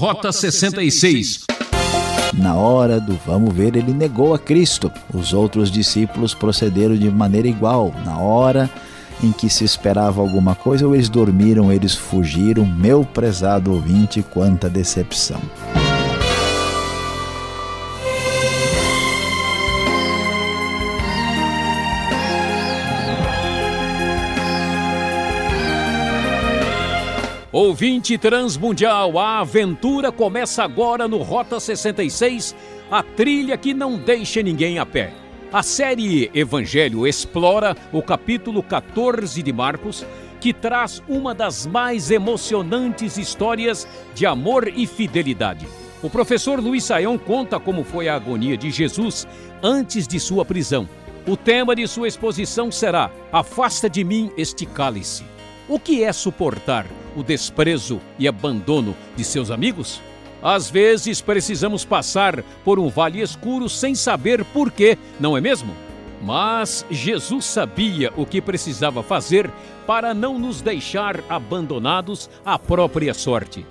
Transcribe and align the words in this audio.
Rota 0.00 0.32
66. 0.32 1.44
Na 2.32 2.54
hora 2.54 2.98
do 2.98 3.20
vamos 3.26 3.54
ver, 3.54 3.76
ele 3.76 3.92
negou 3.92 4.32
a 4.32 4.38
Cristo. 4.38 4.90
Os 5.12 5.34
outros 5.34 5.70
discípulos 5.70 6.32
procederam 6.32 6.96
de 6.96 7.10
maneira 7.10 7.46
igual. 7.46 7.92
Na 8.02 8.16
hora 8.16 8.70
em 9.22 9.30
que 9.30 9.50
se 9.50 9.62
esperava 9.62 10.22
alguma 10.22 10.54
coisa, 10.54 10.86
ou 10.86 10.94
eles 10.94 11.10
dormiram, 11.10 11.70
eles 11.70 11.94
fugiram. 11.94 12.64
Meu 12.64 13.04
prezado 13.04 13.74
ouvinte, 13.74 14.22
quanta 14.22 14.70
decepção. 14.70 15.42
Ouvinte 27.52 28.16
Transmundial, 28.16 29.18
a 29.18 29.40
aventura 29.40 30.12
começa 30.12 30.62
agora 30.62 31.08
no 31.08 31.18
Rota 31.18 31.58
66, 31.58 32.54
a 32.88 33.02
trilha 33.02 33.58
que 33.58 33.74
não 33.74 33.98
deixa 33.98 34.40
ninguém 34.40 34.78
a 34.78 34.86
pé. 34.86 35.12
A 35.52 35.60
série 35.60 36.30
Evangelho 36.32 37.04
explora 37.08 37.76
o 37.92 38.00
capítulo 38.02 38.62
14 38.62 39.42
de 39.42 39.52
Marcos, 39.52 40.06
que 40.40 40.52
traz 40.52 41.02
uma 41.08 41.34
das 41.34 41.66
mais 41.66 42.12
emocionantes 42.12 43.16
histórias 43.16 43.84
de 44.14 44.26
amor 44.26 44.68
e 44.68 44.86
fidelidade. 44.86 45.66
O 46.04 46.08
professor 46.08 46.60
Luiz 46.60 46.84
Saião 46.84 47.18
conta 47.18 47.58
como 47.58 47.82
foi 47.82 48.08
a 48.08 48.14
agonia 48.14 48.56
de 48.56 48.70
Jesus 48.70 49.26
antes 49.60 50.06
de 50.06 50.20
sua 50.20 50.44
prisão. 50.44 50.88
O 51.26 51.36
tema 51.36 51.74
de 51.74 51.84
sua 51.88 52.06
exposição 52.06 52.70
será 52.70 53.10
Afasta 53.32 53.90
de 53.90 54.04
mim 54.04 54.30
este 54.36 54.64
cálice. 54.64 55.24
O 55.68 55.80
que 55.80 56.04
é 56.04 56.12
suportar 56.12 56.86
o 57.16 57.22
desprezo 57.22 58.00
e 58.18 58.26
abandono 58.26 58.96
de 59.16 59.24
seus 59.24 59.50
amigos? 59.50 60.00
Às 60.42 60.70
vezes 60.70 61.20
precisamos 61.20 61.84
passar 61.84 62.42
por 62.64 62.78
um 62.78 62.88
vale 62.88 63.20
escuro 63.20 63.68
sem 63.68 63.94
saber 63.94 64.44
por 64.46 64.70
quê, 64.70 64.96
não 65.18 65.36
é 65.36 65.40
mesmo? 65.40 65.74
Mas 66.22 66.84
Jesus 66.90 67.44
sabia 67.44 68.12
o 68.16 68.26
que 68.26 68.40
precisava 68.40 69.02
fazer 69.02 69.50
para 69.86 70.14
não 70.14 70.38
nos 70.38 70.60
deixar 70.60 71.22
abandonados 71.28 72.28
à 72.44 72.58
própria 72.58 73.14
sorte. 73.14 73.66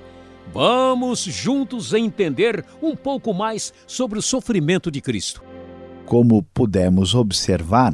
Vamos 0.51 1.19
juntos 1.19 1.93
entender 1.93 2.65
um 2.81 2.95
pouco 2.95 3.33
mais 3.33 3.71
sobre 3.85 4.17
o 4.17 4.21
sofrimento 4.21 4.89
de 4.89 4.99
Cristo. 4.99 5.43
Como 6.05 6.41
pudemos 6.41 7.13
observar, 7.13 7.93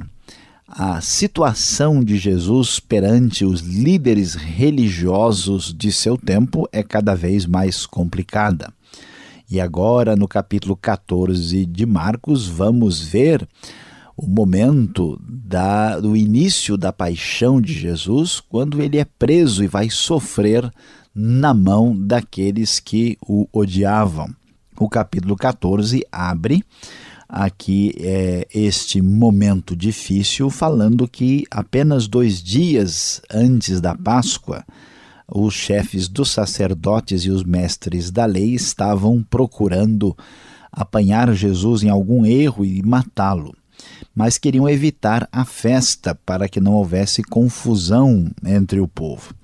a 0.68 1.00
situação 1.00 2.04
de 2.04 2.18
Jesus 2.18 2.80
perante 2.80 3.46
os 3.46 3.62
líderes 3.62 4.34
religiosos 4.34 5.74
de 5.74 5.92
seu 5.92 6.18
tempo 6.18 6.68
é 6.72 6.82
cada 6.82 7.14
vez 7.16 7.46
mais 7.46 7.86
complicada. 7.86 8.74
E 9.50 9.62
agora, 9.62 10.16
no 10.16 10.28
capítulo 10.28 10.76
14 10.76 11.68
de 11.68 11.86
Marcos, 11.86 12.48
vamos 12.48 13.00
ver 13.00 13.48
o 14.18 14.26
momento 14.26 15.22
da, 15.22 16.00
do 16.00 16.16
início 16.16 16.76
da 16.78 16.92
paixão 16.92 17.62
de 17.62 17.74
Jesus, 17.74 18.40
quando 18.40 18.82
ele 18.82 18.98
é 18.98 19.06
preso 19.06 19.64
e 19.64 19.68
vai 19.68 19.90
sofrer 19.90 20.72
na 21.14 21.54
mão 21.54 21.96
daqueles 21.96 22.80
que 22.80 23.18
o 23.22 23.48
odiavam. 23.54 24.34
O 24.80 24.90
capítulo 24.90 25.36
14 25.36 26.04
abre 26.12 26.64
aqui 27.36 27.94
é, 28.00 28.48
este 28.54 29.02
momento 29.02 29.76
difícil, 29.76 30.50
falando 30.50 31.06
que 31.06 31.44
apenas 31.52 32.08
dois 32.08 32.42
dias 32.42 33.22
antes 33.30 33.82
da 33.82 33.94
Páscoa, 33.94 34.64
os 35.28 35.54
chefes 35.54 36.08
dos 36.08 36.32
sacerdotes 36.32 37.24
e 37.24 37.30
os 37.30 37.44
mestres 37.44 38.10
da 38.10 38.26
lei 38.26 38.54
estavam 38.54 39.22
procurando 39.22 40.16
apanhar 40.72 41.34
Jesus 41.34 41.84
em 41.84 41.90
algum 41.90 42.26
erro 42.26 42.64
e 42.64 42.82
matá-lo, 42.82 43.54
mas 44.16 44.38
queriam 44.38 44.70
evitar 44.70 45.28
a 45.30 45.44
festa 45.44 46.16
para 46.16 46.48
que 46.48 46.62
não 46.62 46.72
houvesse 46.72 47.22
confusão 47.22 48.32
entre 48.46 48.80
o 48.80 48.88
povo. 48.88 49.36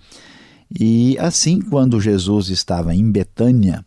E 0.80 1.18
assim, 1.20 1.60
quando 1.60 2.00
Jesus 2.00 2.48
estava 2.48 2.96
em 2.96 3.12
Betânia, 3.12 3.84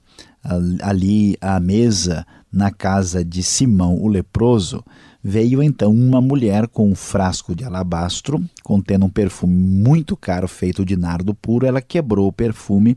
ali 0.82 1.38
à 1.40 1.58
mesa 1.58 2.26
na 2.54 2.70
casa 2.70 3.24
de 3.24 3.42
Simão 3.42 4.00
o 4.00 4.06
leproso, 4.06 4.84
veio 5.22 5.60
então 5.60 5.90
uma 5.90 6.20
mulher 6.20 6.68
com 6.68 6.88
um 6.88 6.94
frasco 6.94 7.54
de 7.54 7.64
alabastro 7.64 8.42
contendo 8.62 9.06
um 9.06 9.10
perfume 9.10 9.52
muito 9.52 10.16
caro 10.16 10.46
feito 10.46 10.84
de 10.84 10.96
nardo 10.96 11.34
puro. 11.34 11.66
Ela 11.66 11.82
quebrou 11.82 12.28
o 12.28 12.32
perfume 12.32 12.96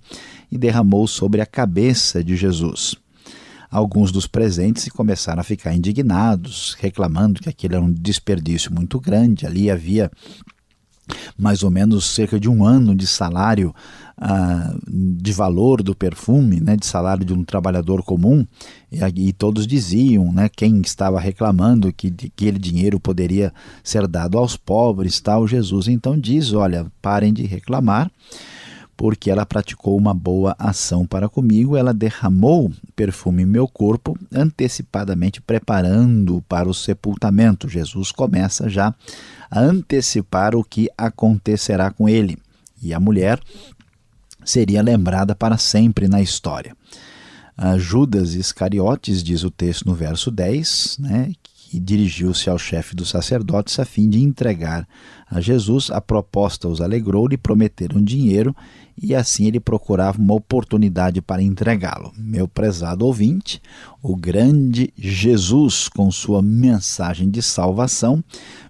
e 0.51 0.57
derramou 0.57 1.07
sobre 1.07 1.41
a 1.41 1.45
cabeça 1.45 2.23
de 2.23 2.35
Jesus. 2.35 2.95
Alguns 3.69 4.11
dos 4.11 4.27
presentes 4.27 4.87
começaram 4.89 5.41
a 5.41 5.43
ficar 5.43 5.73
indignados, 5.73 6.77
reclamando 6.79 7.41
que 7.41 7.49
aquilo 7.49 7.75
era 7.75 7.83
um 7.83 7.91
desperdício 7.91 8.73
muito 8.73 8.99
grande. 8.99 9.45
Ali 9.45 9.69
havia 9.69 10.09
mais 11.37 11.63
ou 11.63 11.71
menos 11.71 12.05
cerca 12.05 12.39
de 12.39 12.49
um 12.49 12.63
ano 12.63 12.95
de 12.95 13.07
salário 13.07 13.73
uh, 14.17 14.79
de 14.87 15.31
valor 15.31 15.81
do 15.83 15.95
perfume, 15.95 16.59
né, 16.59 16.75
de 16.75 16.85
salário 16.85 17.25
de 17.25 17.33
um 17.33 17.43
trabalhador 17.43 18.03
comum, 18.03 18.45
e, 18.91 19.27
e 19.27 19.33
todos 19.33 19.67
diziam, 19.67 20.31
né, 20.31 20.49
quem 20.49 20.81
estava 20.81 21.19
reclamando 21.19 21.91
que, 21.93 22.09
que 22.11 22.27
aquele 22.27 22.59
dinheiro 22.59 22.99
poderia 22.99 23.53
ser 23.83 24.07
dado 24.07 24.37
aos 24.37 24.57
pobres, 24.57 25.19
tal, 25.19 25.47
Jesus. 25.47 25.87
Então 25.87 26.17
diz, 26.17 26.53
olha, 26.53 26.87
parem 27.01 27.33
de 27.33 27.45
reclamar, 27.45 28.11
porque 28.97 29.29
ela 29.29 29.45
praticou 29.45 29.95
uma 29.95 30.13
boa 30.13 30.55
ação 30.57 31.05
para 31.05 31.29
comigo, 31.29 31.77
ela 31.77 31.93
derramou 31.93 32.73
perfume 32.95 33.43
em 33.43 33.45
meu 33.45 33.67
corpo, 33.67 34.17
antecipadamente 34.33 35.39
preparando 35.39 36.43
para 36.49 36.67
o 36.67 36.73
sepultamento. 36.73 37.69
Jesus 37.69 38.11
começa 38.11 38.67
já 38.67 38.93
a 39.51 39.59
antecipar 39.59 40.55
o 40.55 40.63
que 40.63 40.89
acontecerá 40.97 41.91
com 41.91 42.09
ele. 42.09 42.39
E 42.81 42.91
a 42.91 42.99
mulher 42.99 43.39
seria 44.43 44.81
lembrada 44.81 45.35
para 45.35 45.57
sempre 45.57 46.07
na 46.07 46.19
história. 46.19 46.75
A 47.55 47.77
Judas 47.77 48.33
Iscariotes, 48.33 49.23
diz 49.23 49.43
o 49.43 49.51
texto 49.51 49.85
no 49.85 49.93
verso 49.93 50.31
10, 50.31 50.97
né, 50.99 51.33
que 51.69 51.81
dirigiu-se 51.81 52.49
ao 52.49 52.57
chefe 52.57 52.95
dos 52.95 53.09
sacerdotes 53.09 53.77
a 53.77 53.83
fim 53.83 54.09
de 54.09 54.21
entregar 54.21 54.87
a 55.29 55.41
Jesus. 55.41 55.91
A 55.91 55.99
proposta 55.99 56.69
os 56.69 56.79
alegrou, 56.79 57.27
lhe 57.27 57.37
prometeram 57.37 58.01
dinheiro 58.01 58.55
e 59.01 59.13
assim 59.13 59.47
ele 59.47 59.59
procurava 59.59 60.17
uma 60.17 60.33
oportunidade 60.33 61.21
para 61.21 61.43
entregá-lo. 61.43 62.13
Meu 62.17 62.47
prezado 62.47 63.05
ouvinte, 63.05 63.61
o 64.01 64.15
grande 64.15 64.93
Jesus, 64.97 65.89
com 65.89 66.09
sua 66.09 66.41
mensagem 66.41 67.29
de 67.29 67.41
salvação, 67.41 68.23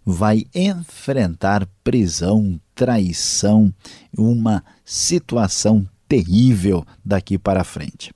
vai 0.04 0.46
enfrentar 0.56 1.68
prisão, 1.84 2.60
traição, 2.74 3.72
uma 4.18 4.64
situação 4.84 5.88
terrível 6.10 6.84
daqui 7.06 7.38
para 7.38 7.64
frente. 7.64 8.12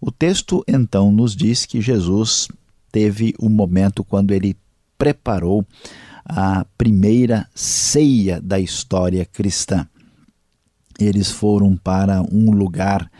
O 0.00 0.10
texto 0.10 0.64
então 0.66 1.12
nos 1.12 1.36
diz 1.36 1.64
que 1.64 1.80
Jesus 1.80 2.48
teve 2.90 3.34
um 3.40 3.48
momento 3.48 4.02
quando 4.04 4.32
ele 4.32 4.56
preparou 4.96 5.64
a 6.24 6.66
primeira 6.76 7.48
ceia 7.54 8.40
da 8.40 8.60
história 8.60 9.24
cristã. 9.24 9.86
Eles 10.98 11.30
foram 11.30 11.76
para 11.76 12.22
um 12.22 12.50
lugar 12.50 13.10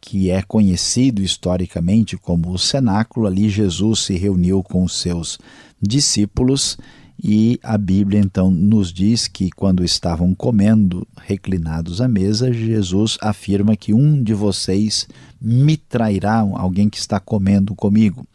que 0.00 0.30
é 0.30 0.40
conhecido 0.40 1.20
historicamente 1.20 2.16
como 2.16 2.50
o 2.50 2.58
cenáculo. 2.58 3.26
Ali 3.26 3.48
Jesus 3.48 4.00
se 4.00 4.16
reuniu 4.16 4.62
com 4.62 4.86
seus 4.88 5.38
discípulos 5.80 6.78
e 7.22 7.58
a 7.62 7.78
Bíblia 7.78 8.20
então 8.20 8.50
nos 8.50 8.92
diz 8.92 9.26
que 9.26 9.50
quando 9.50 9.84
estavam 9.84 10.34
comendo, 10.34 11.06
reclinados 11.22 12.00
à 12.00 12.08
mesa, 12.08 12.52
Jesus 12.52 13.16
afirma 13.22 13.76
que 13.76 13.94
um 13.94 14.22
de 14.22 14.34
vocês 14.34 15.08
me 15.40 15.76
trairá, 15.76 16.40
alguém 16.40 16.88
que 16.88 16.98
está 16.98 17.18
comendo 17.18 17.74
comigo. 17.74 18.26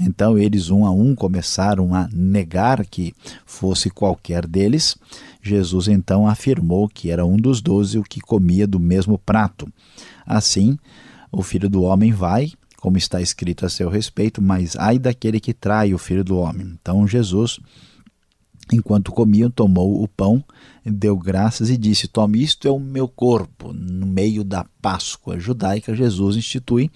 Então 0.00 0.38
eles 0.38 0.70
um 0.70 0.86
a 0.86 0.90
um 0.90 1.14
começaram 1.14 1.94
a 1.94 2.08
negar 2.12 2.86
que 2.86 3.14
fosse 3.44 3.90
qualquer 3.90 4.46
deles. 4.46 4.96
Jesus 5.42 5.88
então 5.88 6.26
afirmou 6.26 6.88
que 6.88 7.10
era 7.10 7.26
um 7.26 7.36
dos 7.36 7.60
doze 7.60 7.98
o 7.98 8.02
que 8.02 8.20
comia 8.20 8.66
do 8.66 8.80
mesmo 8.80 9.18
prato. 9.18 9.70
Assim, 10.26 10.78
o 11.30 11.42
filho 11.42 11.68
do 11.68 11.82
homem 11.82 12.12
vai, 12.12 12.50
como 12.80 12.96
está 12.96 13.20
escrito 13.20 13.66
a 13.66 13.68
seu 13.68 13.90
respeito, 13.90 14.40
mas 14.40 14.74
ai 14.76 14.98
daquele 14.98 15.38
que 15.38 15.52
trai 15.52 15.92
o 15.92 15.98
filho 15.98 16.24
do 16.24 16.38
homem. 16.38 16.76
Então 16.80 17.06
Jesus 17.06 17.60
Enquanto 18.72 19.12
comiam, 19.12 19.50
tomou 19.50 20.02
o 20.02 20.06
pão, 20.06 20.44
deu 20.84 21.16
graças 21.16 21.68
e 21.68 21.76
disse: 21.76 22.08
Tome, 22.08 22.42
isto 22.42 22.66
é 22.66 22.70
o 22.70 22.78
meu 22.78 23.08
corpo. 23.08 23.72
No 23.72 24.06
meio 24.06 24.42
da 24.42 24.64
Páscoa 24.80 25.38
judaica, 25.38 25.94
Jesus 25.94 26.36
institui 26.36 26.90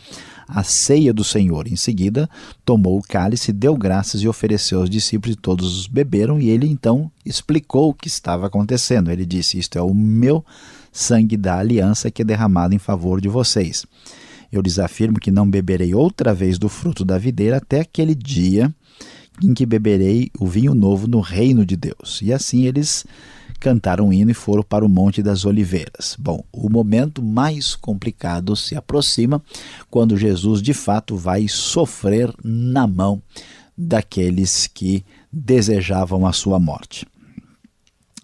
a 0.49 0.63
ceia 0.63 1.13
do 1.13 1.25
Senhor. 1.25 1.67
Em 1.67 1.77
seguida, 1.77 2.29
tomou 2.65 2.99
o 2.99 3.03
cálice, 3.03 3.53
deu 3.53 3.77
graças 3.77 4.23
e 4.23 4.29
ofereceu 4.29 4.81
aos 4.81 4.91
discípulos, 4.91 5.37
e 5.37 5.41
todos 5.41 5.79
os 5.79 5.87
beberam. 5.87 6.41
E 6.41 6.49
ele 6.49 6.67
então 6.67 7.11
explicou 7.25 7.91
o 7.91 7.95
que 7.95 8.09
estava 8.09 8.47
acontecendo. 8.47 9.11
Ele 9.11 9.27
disse: 9.27 9.59
Isto 9.59 9.79
é 9.79 9.83
o 9.83 9.93
meu 9.93 10.45
sangue 10.93 11.37
da 11.37 11.59
aliança 11.59 12.11
que 12.11 12.23
é 12.23 12.25
derramado 12.25 12.75
em 12.75 12.79
favor 12.79 13.21
de 13.21 13.29
vocês. 13.29 13.85
Eu 14.51 14.63
lhes 14.63 14.79
afirmo 14.79 15.19
que 15.19 15.33
não 15.33 15.51
beberei 15.51 15.95
outra 15.95 16.33
vez 16.33 16.59
do 16.59 16.69
fruto 16.69 17.05
da 17.05 17.19
videira 17.19 17.57
até 17.57 17.81
aquele 17.81 18.15
dia 18.15 18.73
em 19.43 19.53
que 19.53 19.67
beberei 19.67 20.31
o 20.39 20.47
vinho 20.47 20.75
novo 20.75 21.09
no 21.09 21.21
reino 21.21 21.67
de 21.67 21.77
Deus. 21.77 22.21
E 22.23 22.33
assim 22.33 22.65
eles 22.65 23.05
cantaram 23.65 24.09
um 24.09 24.13
hino 24.13 24.31
e 24.31 24.35
foram 24.35 24.63
para 24.63 24.85
o 24.85 24.89
Monte 24.91 25.23
das 25.23 25.47
Oliveiras. 25.47 26.15
Bom, 26.19 26.45
o 26.53 26.69
momento 26.69 27.23
mais 27.23 27.75
complicado 27.75 28.55
se 28.55 28.77
aproxima 28.77 29.43
quando 29.89 30.19
Jesus 30.19 30.61
de 30.61 30.75
fato 30.75 31.17
vai 31.17 31.49
sofrer 31.49 32.31
na 32.45 32.87
mão 32.87 33.23
daqueles 33.77 34.67
que 34.67 35.03
desejavam 35.33 36.27
a 36.27 36.33
sua 36.35 36.61
morte. 36.61 37.07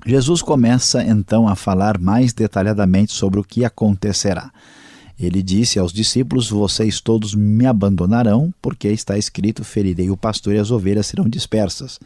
Jesus 0.05 0.43
começa 0.43 1.03
então 1.03 1.49
a 1.49 1.57
falar 1.57 1.99
mais 1.99 2.35
detalhadamente 2.35 3.15
sobre 3.15 3.41
o 3.41 3.45
que 3.45 3.65
acontecerá. 3.65 4.53
Ele 5.19 5.43
disse 5.43 5.79
aos 5.79 5.91
discípulos: 5.91 6.51
Vocês 6.51 7.01
todos 7.01 7.35
me 7.35 7.65
abandonarão, 7.65 8.53
porque 8.61 8.89
está 8.89 9.17
escrito: 9.17 9.65
Ferirei 9.65 10.11
o 10.11 10.19
pastor 10.19 10.55
e 10.55 10.59
as 10.59 10.71
ovelhas 10.71 11.07
serão 11.07 11.27
dispersas 11.27 11.99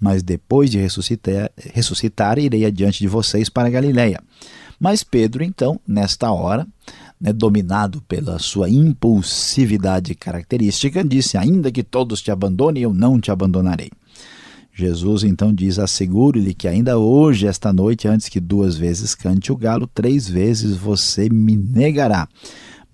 mas 0.00 0.22
depois 0.22 0.70
de 0.70 0.78
ressuscitar, 0.78 1.50
ressuscitar 1.74 2.38
irei 2.38 2.64
adiante 2.64 3.00
de 3.00 3.08
vocês 3.08 3.48
para 3.48 3.68
Galiléia. 3.68 4.20
Mas 4.80 5.04
Pedro, 5.04 5.44
então, 5.44 5.78
nesta 5.86 6.32
hora, 6.32 6.66
né, 7.20 7.34
dominado 7.34 8.00
pela 8.08 8.38
sua 8.38 8.70
impulsividade 8.70 10.14
característica, 10.14 11.04
disse: 11.04 11.36
Ainda 11.36 11.70
que 11.70 11.82
todos 11.82 12.22
te 12.22 12.30
abandonem, 12.30 12.82
eu 12.82 12.94
não 12.94 13.20
te 13.20 13.30
abandonarei. 13.30 13.90
Jesus 14.72 15.22
então 15.22 15.52
diz: 15.52 15.78
Asseguro-lhe 15.78 16.54
que 16.54 16.66
ainda 16.66 16.96
hoje, 16.96 17.46
esta 17.46 17.70
noite, 17.70 18.08
antes 18.08 18.30
que 18.30 18.40
duas 18.40 18.78
vezes 18.78 19.14
cante 19.14 19.52
o 19.52 19.56
galo, 19.56 19.86
três 19.86 20.26
vezes 20.26 20.76
você 20.76 21.28
me 21.28 21.56
negará. 21.56 22.26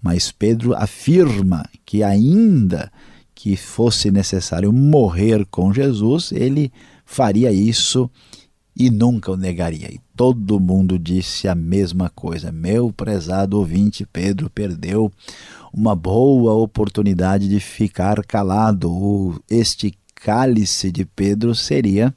Mas 0.02 0.32
Pedro 0.32 0.74
afirma 0.74 1.64
que, 1.84 2.02
ainda 2.02 2.90
que 3.34 3.56
fosse 3.56 4.10
necessário 4.10 4.72
morrer 4.72 5.46
com 5.46 5.72
Jesus, 5.72 6.32
ele 6.32 6.72
faria 7.06 7.52
isso 7.52 8.10
e 8.76 8.90
nunca 8.90 9.32
o 9.32 9.36
negaria. 9.36 9.90
E 9.90 9.98
todo 10.14 10.60
mundo 10.60 10.98
disse 10.98 11.48
a 11.48 11.54
mesma 11.54 12.10
coisa. 12.10 12.52
Meu 12.52 12.92
prezado 12.92 13.56
ouvinte, 13.58 14.04
Pedro 14.12 14.50
perdeu 14.50 15.10
uma 15.72 15.94
boa 15.94 16.52
oportunidade 16.52 17.48
de 17.48 17.58
ficar 17.60 18.22
calado. 18.26 19.42
Este 19.48 19.94
cálice 20.14 20.90
de 20.90 21.04
Pedro 21.06 21.54
seria 21.54 22.14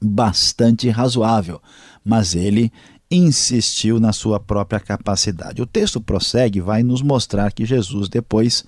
bastante 0.00 0.88
razoável, 0.90 1.60
mas 2.04 2.34
ele 2.34 2.70
insistiu 3.10 3.98
na 4.00 4.12
sua 4.12 4.38
própria 4.38 4.80
capacidade. 4.80 5.62
O 5.62 5.66
texto 5.66 6.00
prossegue, 6.00 6.60
vai 6.60 6.82
nos 6.82 7.02
mostrar 7.02 7.52
que 7.52 7.64
Jesus 7.64 8.08
depois 8.08 8.64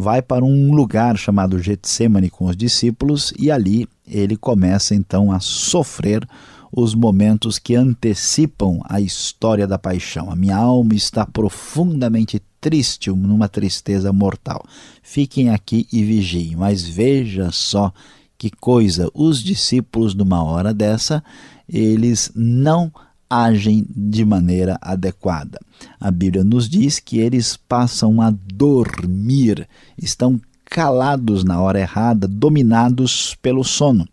vai 0.00 0.22
para 0.22 0.44
um 0.44 0.72
lugar 0.72 1.16
chamado 1.18 1.58
Getsemane 1.58 2.30
com 2.30 2.46
os 2.46 2.56
discípulos 2.56 3.32
e 3.38 3.50
ali 3.50 3.86
ele 4.08 4.36
começa 4.36 4.94
então 4.94 5.30
a 5.30 5.38
sofrer 5.38 6.26
os 6.72 6.94
momentos 6.94 7.58
que 7.58 7.74
antecipam 7.74 8.80
a 8.84 9.00
história 9.00 9.66
da 9.66 9.78
paixão. 9.78 10.30
A 10.30 10.36
minha 10.36 10.56
alma 10.56 10.94
está 10.94 11.26
profundamente 11.26 12.40
triste, 12.60 13.10
numa 13.10 13.48
tristeza 13.48 14.12
mortal. 14.12 14.64
Fiquem 15.02 15.50
aqui 15.50 15.86
e 15.92 16.02
vigiem. 16.02 16.56
Mas 16.56 16.82
veja 16.82 17.50
só 17.50 17.92
que 18.38 18.50
coisa, 18.50 19.10
os 19.12 19.42
discípulos 19.42 20.14
numa 20.14 20.42
hora 20.42 20.72
dessa, 20.72 21.22
eles 21.68 22.30
não 22.34 22.90
agem 23.30 23.86
de 23.88 24.24
maneira 24.24 24.76
adequada. 24.82 25.60
A 26.00 26.10
Bíblia 26.10 26.42
nos 26.42 26.68
diz 26.68 26.98
que 26.98 27.18
eles 27.18 27.56
passam 27.56 28.20
a 28.20 28.30
dormir, 28.30 29.68
estão 29.96 30.40
calados 30.64 31.44
na 31.44 31.60
hora 31.60 31.80
errada, 31.80 32.26
dominados 32.26 33.36
pelo 33.40 33.62
sono. 33.62 34.06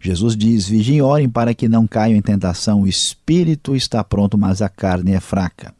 Jesus 0.00 0.36
diz: 0.36 0.68
Vigiem 0.68 1.00
orem 1.00 1.28
para 1.28 1.54
que 1.54 1.68
não 1.68 1.86
caiam 1.86 2.16
em 2.16 2.22
tentação. 2.22 2.82
O 2.82 2.86
espírito 2.86 3.74
está 3.74 4.02
pronto, 4.04 4.36
mas 4.36 4.60
a 4.60 4.68
carne 4.68 5.12
é 5.12 5.20
fraca. 5.20 5.74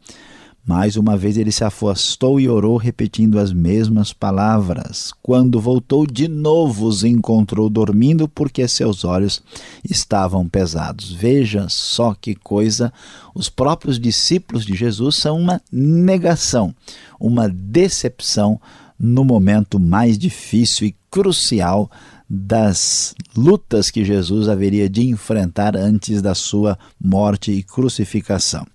Mais 0.65 0.95
uma 0.95 1.17
vez 1.17 1.35
ele 1.37 1.51
se 1.51 1.65
afastou 1.65 2.39
e 2.39 2.47
orou, 2.47 2.77
repetindo 2.77 3.37
as 3.37 3.51
mesmas 3.51 4.13
palavras. 4.13 5.11
Quando 5.21 5.59
voltou 5.59 6.07
de 6.07 6.29
novo, 6.29 6.85
os 6.85 7.03
encontrou 7.03 7.69
dormindo, 7.69 8.29
porque 8.29 8.65
seus 8.65 9.03
olhos 9.03 9.43
estavam 9.83 10.47
pesados. 10.47 11.11
Veja 11.11 11.67
só 11.67 12.13
que 12.13 12.33
coisa! 12.33 12.93
Os 13.35 13.49
próprios 13.49 13.99
discípulos 13.99 14.65
de 14.65 14.73
Jesus 14.73 15.17
são 15.17 15.37
uma 15.37 15.61
negação, 15.69 16.73
uma 17.19 17.49
decepção 17.49 18.57
no 18.97 19.25
momento 19.25 19.77
mais 19.77 20.17
difícil 20.17 20.87
e 20.87 20.95
crucial 21.11 21.91
das 22.29 23.13
lutas 23.35 23.91
que 23.91 24.05
Jesus 24.05 24.47
haveria 24.47 24.87
de 24.87 25.03
enfrentar 25.03 25.75
antes 25.75 26.21
da 26.21 26.33
sua 26.33 26.79
morte 26.99 27.51
e 27.51 27.63
crucificação. 27.63 28.65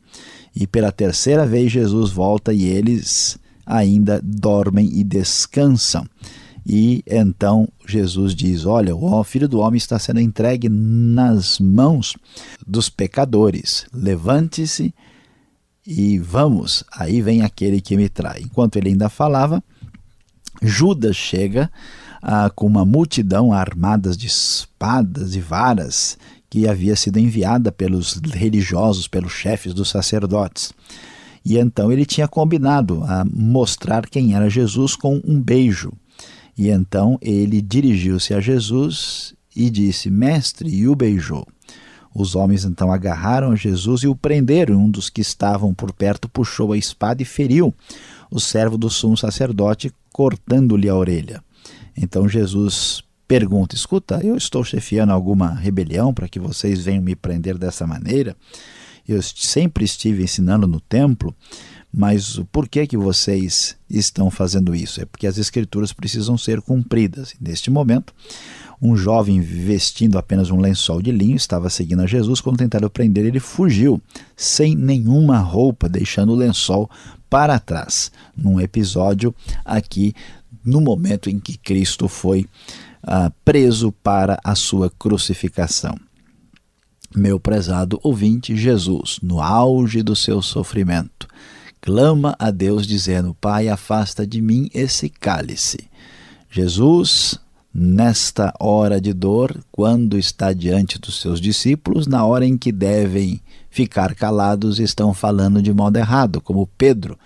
E 0.60 0.66
pela 0.66 0.90
terceira 0.90 1.46
vez 1.46 1.70
Jesus 1.70 2.10
volta 2.10 2.52
e 2.52 2.64
eles 2.64 3.38
ainda 3.64 4.20
dormem 4.20 4.90
e 4.93 5.05
descansam. 5.05 6.05
E 6.66 7.05
então 7.06 7.69
Jesus 7.87 8.34
diz: 8.34 8.66
Olha, 8.66 8.96
o 8.96 9.22
filho 9.22 9.49
do 9.49 9.60
homem 9.60 9.78
está 9.78 10.00
sendo 10.00 10.19
entregue 10.19 10.69
nas 10.69 11.60
mãos 11.60 12.16
dos 12.66 12.88
pecadores. 12.88 13.87
Levante-se 13.94 14.93
e 15.87 16.19
vamos. 16.19 16.82
Aí 16.93 17.22
vem 17.22 17.43
aquele 17.43 17.81
que 17.81 17.96
me 17.96 18.08
trai. 18.08 18.40
Enquanto 18.43 18.75
ele 18.75 18.88
ainda 18.88 19.08
falava, 19.08 19.62
Judas 20.60 21.14
chega 21.14 21.70
ah, 22.20 22.50
com 22.50 22.66
uma 22.66 22.84
multidão 22.84 23.52
armadas 23.52 24.16
de 24.16 24.26
espadas 24.26 25.37
e 25.37 25.40
varas 25.40 26.19
que 26.50 26.67
havia 26.67 26.97
sido 26.97 27.19
enviada 27.19 27.71
pelos 27.71 28.15
religiosos, 28.15 29.06
pelos 29.06 29.33
chefes 29.33 29.75
dos 29.75 29.89
sacerdotes. 29.89 30.73
E 31.45 31.59
então 31.59 31.93
ele 31.93 32.05
tinha 32.05 32.29
combinado 32.29 33.03
a 33.05 33.25
mostrar 33.25 34.06
quem 34.06 34.35
era 34.35 34.50
Jesus 34.50 34.97
com 34.97 35.21
um 35.25 35.41
beijo. 35.41 35.93
E 36.56 36.69
então 36.69 37.19
ele 37.23 37.61
dirigiu-se 37.62 38.35
a 38.35 38.41
Jesus 38.41 39.35
e 39.55 39.71
disse: 39.71 40.11
Mestre, 40.11 40.69
e 40.69 40.89
o 40.89 40.95
beijou. 40.95 41.47
Os 42.15 42.35
homens 42.35 42.65
então 42.65 42.93
agarraram 42.93 43.55
Jesus 43.55 44.03
e 44.03 44.09
o 44.09 44.17
prenderam. 44.17 44.77
Um 44.77 44.91
dos 44.91 45.09
que 45.09 45.21
estavam 45.21 45.73
por 45.73 45.93
perto 45.93 46.29
puxou 46.29 46.73
a 46.73 46.79
espada 46.79 47.23
e 47.23 47.25
feriu 47.25 47.73
o 48.31 48.41
servo 48.41 48.77
do 48.77 48.91
sumo 48.91 49.17
sacerdote, 49.17 49.93
cortando-lhe 50.12 50.89
a 50.89 50.96
orelha. 50.96 51.43
Então 51.96 52.29
Jesus 52.29 53.03
pergunta: 53.29 53.77
escuta, 53.77 54.19
eu 54.25 54.37
estou 54.37 54.65
chefiando 54.65 55.13
alguma 55.13 55.55
rebelião 55.55 56.13
para 56.13 56.27
que 56.27 56.41
vocês 56.41 56.82
venham 56.82 57.03
me 57.03 57.15
prender 57.15 57.58
dessa 57.58 57.87
maneira? 57.87 58.35
Eu 59.06 59.23
sempre 59.23 59.85
estive 59.85 60.23
ensinando 60.23 60.67
no 60.67 60.81
templo, 60.81 61.35
mas 61.93 62.41
por 62.53 62.69
que 62.69 62.87
que 62.87 62.97
vocês 62.97 63.77
estão 63.89 64.31
fazendo 64.31 64.75
isso? 64.75 65.01
É 65.01 65.05
porque 65.06 65.27
as 65.27 65.39
escrituras 65.39 65.93
precisam 65.93 66.37
ser 66.37 66.61
cumpridas. 66.61 67.35
Neste 67.41 67.70
momento, 67.70 68.13
um 68.81 68.97
jovem 68.97 69.41
vestindo 69.41 70.19
apenas 70.19 70.51
um 70.51 70.61
lençol 70.61 71.01
de 71.01 71.11
linho 71.11 71.37
estava 71.37 71.70
seguindo 71.70 72.03
a 72.03 72.06
Jesus. 72.06 72.41
Quando 72.41 72.58
tentaram 72.58 72.91
prender, 72.91 73.25
ele 73.25 73.41
fugiu 73.41 74.01
sem 74.37 74.75
nenhuma 74.75 75.39
roupa, 75.39 75.89
deixando 75.89 76.32
o 76.32 76.37
lençol 76.37 76.91
para 77.31 77.58
trás. 77.58 78.13
Num 78.37 78.61
episódio 78.61 79.35
aqui, 79.65 80.15
no 80.63 80.82
momento 80.82 81.31
em 81.31 81.39
que 81.39 81.56
Cristo 81.56 82.08
foi 82.08 82.47
uh, 83.08 83.32
preso 83.44 83.91
para 83.91 84.38
a 84.44 84.55
sua 84.55 84.91
crucificação. 84.91 85.98
Meu 87.17 87.41
prezado 87.41 87.98
ouvinte, 88.03 88.55
Jesus, 88.55 89.19
no 89.22 89.41
auge 89.41 90.03
do 90.03 90.15
seu 90.15 90.43
sofrimento, 90.43 91.27
clama 91.81 92.36
a 92.38 92.50
Deus 92.50 92.86
dizendo: 92.86 93.34
Pai, 93.41 93.69
afasta 93.69 94.27
de 94.27 94.43
mim 94.43 94.69
esse 94.74 95.08
cálice. 95.08 95.88
Jesus, 96.50 97.41
nesta 97.72 98.53
hora 98.60 99.00
de 99.00 99.15
dor, 99.15 99.58
quando 99.72 100.19
está 100.19 100.53
diante 100.53 100.98
dos 100.98 101.20
seus 101.20 101.41
discípulos, 101.41 102.06
na 102.06 102.27
hora 102.27 102.44
em 102.44 102.58
que 102.58 102.70
devem 102.70 103.41
ficar 103.70 104.15
calados, 104.15 104.79
estão 104.79 105.15
falando 105.15 105.62
de 105.62 105.72
modo 105.72 105.96
errado, 105.96 106.41
como 106.41 106.67
Pedro, 106.77 107.19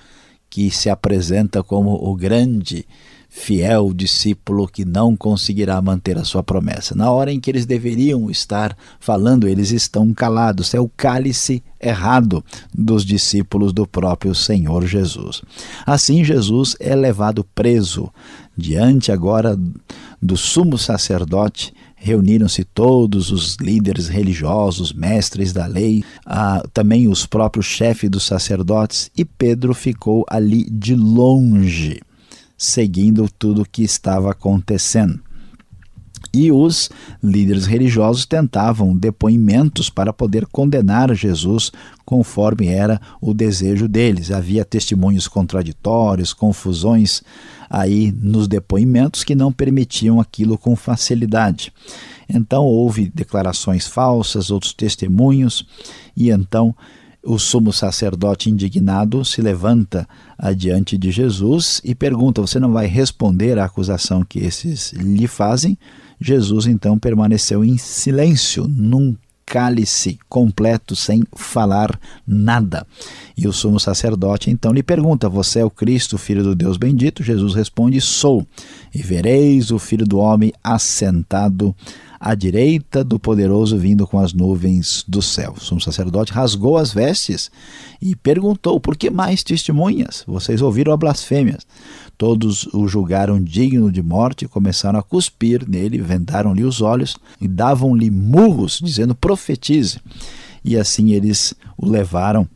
que 0.49 0.71
se 0.71 0.91
apresenta 0.91 1.63
como 1.63 1.95
o 1.95 2.15
grande 2.15 2.87
fiel 3.35 3.95
discípulo 3.95 4.69
que 4.69 4.85
não 4.85 5.17
conseguirá 5.17 5.81
manter 5.81 6.19
a 6.19 6.25
sua 6.25 6.43
promessa. 6.43 6.95
Na 6.95 7.11
hora 7.11 7.33
em 7.33 7.41
que 7.41 7.51
eles 7.51 7.65
deveriam 7.65 8.31
estar 8.31 8.77
falando, 9.01 9.49
eles 9.49 9.71
estão 9.71 10.13
calados. 10.13 10.75
É 10.75 10.79
o 10.79 10.89
cálice 10.95 11.65
errado 11.81 12.45
dos 12.73 13.07
discípulos 13.07 13.73
do 13.73 13.87
próprio 13.87 14.35
Senhor 14.35 14.87
Jesus. 14.87 15.41
Assim, 15.87 16.23
Jesus 16.23 16.77
é 16.79 16.95
levado 16.95 17.43
preso 17.55 18.13
diante 18.55 19.11
agora 19.11 19.59
do 20.21 20.37
sumo 20.37 20.77
sacerdote, 20.77 21.73
reuniram-se 21.97 22.65
todos 22.65 23.31
os 23.31 23.57
líderes 23.57 24.09
religiosos, 24.09 24.93
mestres 24.93 25.55
da 25.55 25.65
lei, 25.65 26.05
ah, 26.27 26.63
também 26.75 27.09
os 27.09 27.25
próprios 27.25 27.65
chefes 27.65 28.11
dos 28.11 28.25
sacerdotes, 28.25 29.11
e 29.17 29.25
Pedro 29.25 29.73
ficou 29.73 30.23
ali 30.29 30.69
de 30.71 30.95
longe, 30.95 31.99
seguindo 32.63 33.29
tudo 33.39 33.63
o 33.63 33.69
que 33.69 33.83
estava 33.83 34.31
acontecendo. 34.31 35.21
E 36.33 36.51
os 36.51 36.89
líderes 37.23 37.67
religiosos 37.67 38.25
tentavam 38.25 38.97
depoimentos 38.97 39.91
para 39.91 40.13
poder 40.13 40.47
condenar 40.47 41.13
Jesus 41.15 41.73
conforme 42.07 42.69
era 42.69 43.01
o 43.21 43.35
desejo 43.35 43.87
deles. 43.87 44.31
Havia 44.31 44.65
testemunhos 44.65 45.27
contraditórios, 45.29 46.33
confusões 46.33 47.23
aí 47.69 48.13
nos 48.13 48.47
depoimentos 48.47 49.25
que 49.25 49.35
não 49.35 49.53
permitiam 49.53 50.21
aquilo 50.21 50.57
com 50.57 50.77
facilidade. 50.77 51.73
Então 52.29 52.65
houve 52.65 53.11
declarações 53.13 53.87
falsas, 53.87 54.51
outros 54.51 54.73
testemunhos, 54.73 55.67
e 56.17 56.31
então 56.31 56.75
o 57.25 57.39
sumo 57.39 57.73
sacerdote 57.73 58.51
indignado 58.51 59.25
se 59.25 59.41
levanta 59.41 60.09
adiante 60.37 60.99
de 60.99 61.11
Jesus 61.11 61.81
e 61.85 61.95
pergunta: 61.95 62.41
Você 62.41 62.59
não 62.59 62.73
vai 62.73 62.87
responder 62.87 63.59
à 63.59 63.65
acusação 63.65 64.25
que 64.25 64.41
esses 64.41 64.93
lhe 64.93 65.27
fazem? 65.27 65.79
Jesus 66.21 66.67
então 66.67 66.99
permaneceu 66.99 67.65
em 67.65 67.77
silêncio, 67.79 68.67
num 68.69 69.17
cálice 69.45 70.19
completo, 70.29 70.97
sem 70.97 71.23
falar 71.35 71.99
nada. 72.27 72.87
E 73.37 73.47
o 73.47 73.53
sumo 73.53 73.79
sacerdote 73.79 74.51
então 74.51 74.73
lhe 74.73 74.83
pergunta: 74.83 75.29
Você 75.29 75.61
é 75.61 75.65
o 75.65 75.71
Cristo, 75.71 76.19
filho 76.19 76.43
do 76.43 76.55
Deus 76.55 76.77
bendito? 76.77 77.23
Jesus 77.23 77.55
responde: 77.55 78.01
Sou. 78.01 78.47
E 78.95 79.01
vereis 79.01 79.71
o 79.71 79.79
filho 79.79 80.07
do 80.07 80.19
homem 80.19 80.53
assentado 80.63 81.75
à 82.25 82.37
direita 82.37 83.03
do 83.03 83.19
poderoso 83.19 83.77
vindo 83.77 84.07
com 84.07 84.21
as 84.21 84.33
nuvens 84.33 85.05
do 85.09 85.21
céu. 85.21 85.55
O 85.57 85.61
sumo 85.61 85.81
sacerdote 85.81 86.33
rasgou 86.33 86.79
as 86.79 86.93
vestes 86.93 87.51
e 88.01 88.15
perguntou: 88.15 88.79
Por 88.79 88.97
que 88.97 89.11
mais 89.11 89.43
testemunhas? 89.43 90.23
Vocês 90.25 90.63
ouviram 90.63 90.93
a 90.93 90.97
blasfêmia. 90.97 91.59
Todos 92.17 92.67
o 92.73 92.87
julgaram 92.87 93.43
digno 93.43 93.91
de 93.91 94.01
morte, 94.01 94.47
começaram 94.47 95.01
a 95.01 95.03
cuspir 95.03 95.69
nele, 95.69 95.99
vendaram-lhe 95.99 96.63
os 96.63 96.81
olhos 96.81 97.17
e 97.41 97.49
davam-lhe 97.49 98.09
murros, 98.09 98.79
dizendo: 98.81 99.17
Profetize. 99.17 99.99
E 100.65 100.77
assim 100.77 101.11
eles 101.11 101.53
o 101.77 101.89
levaram, 101.89 102.49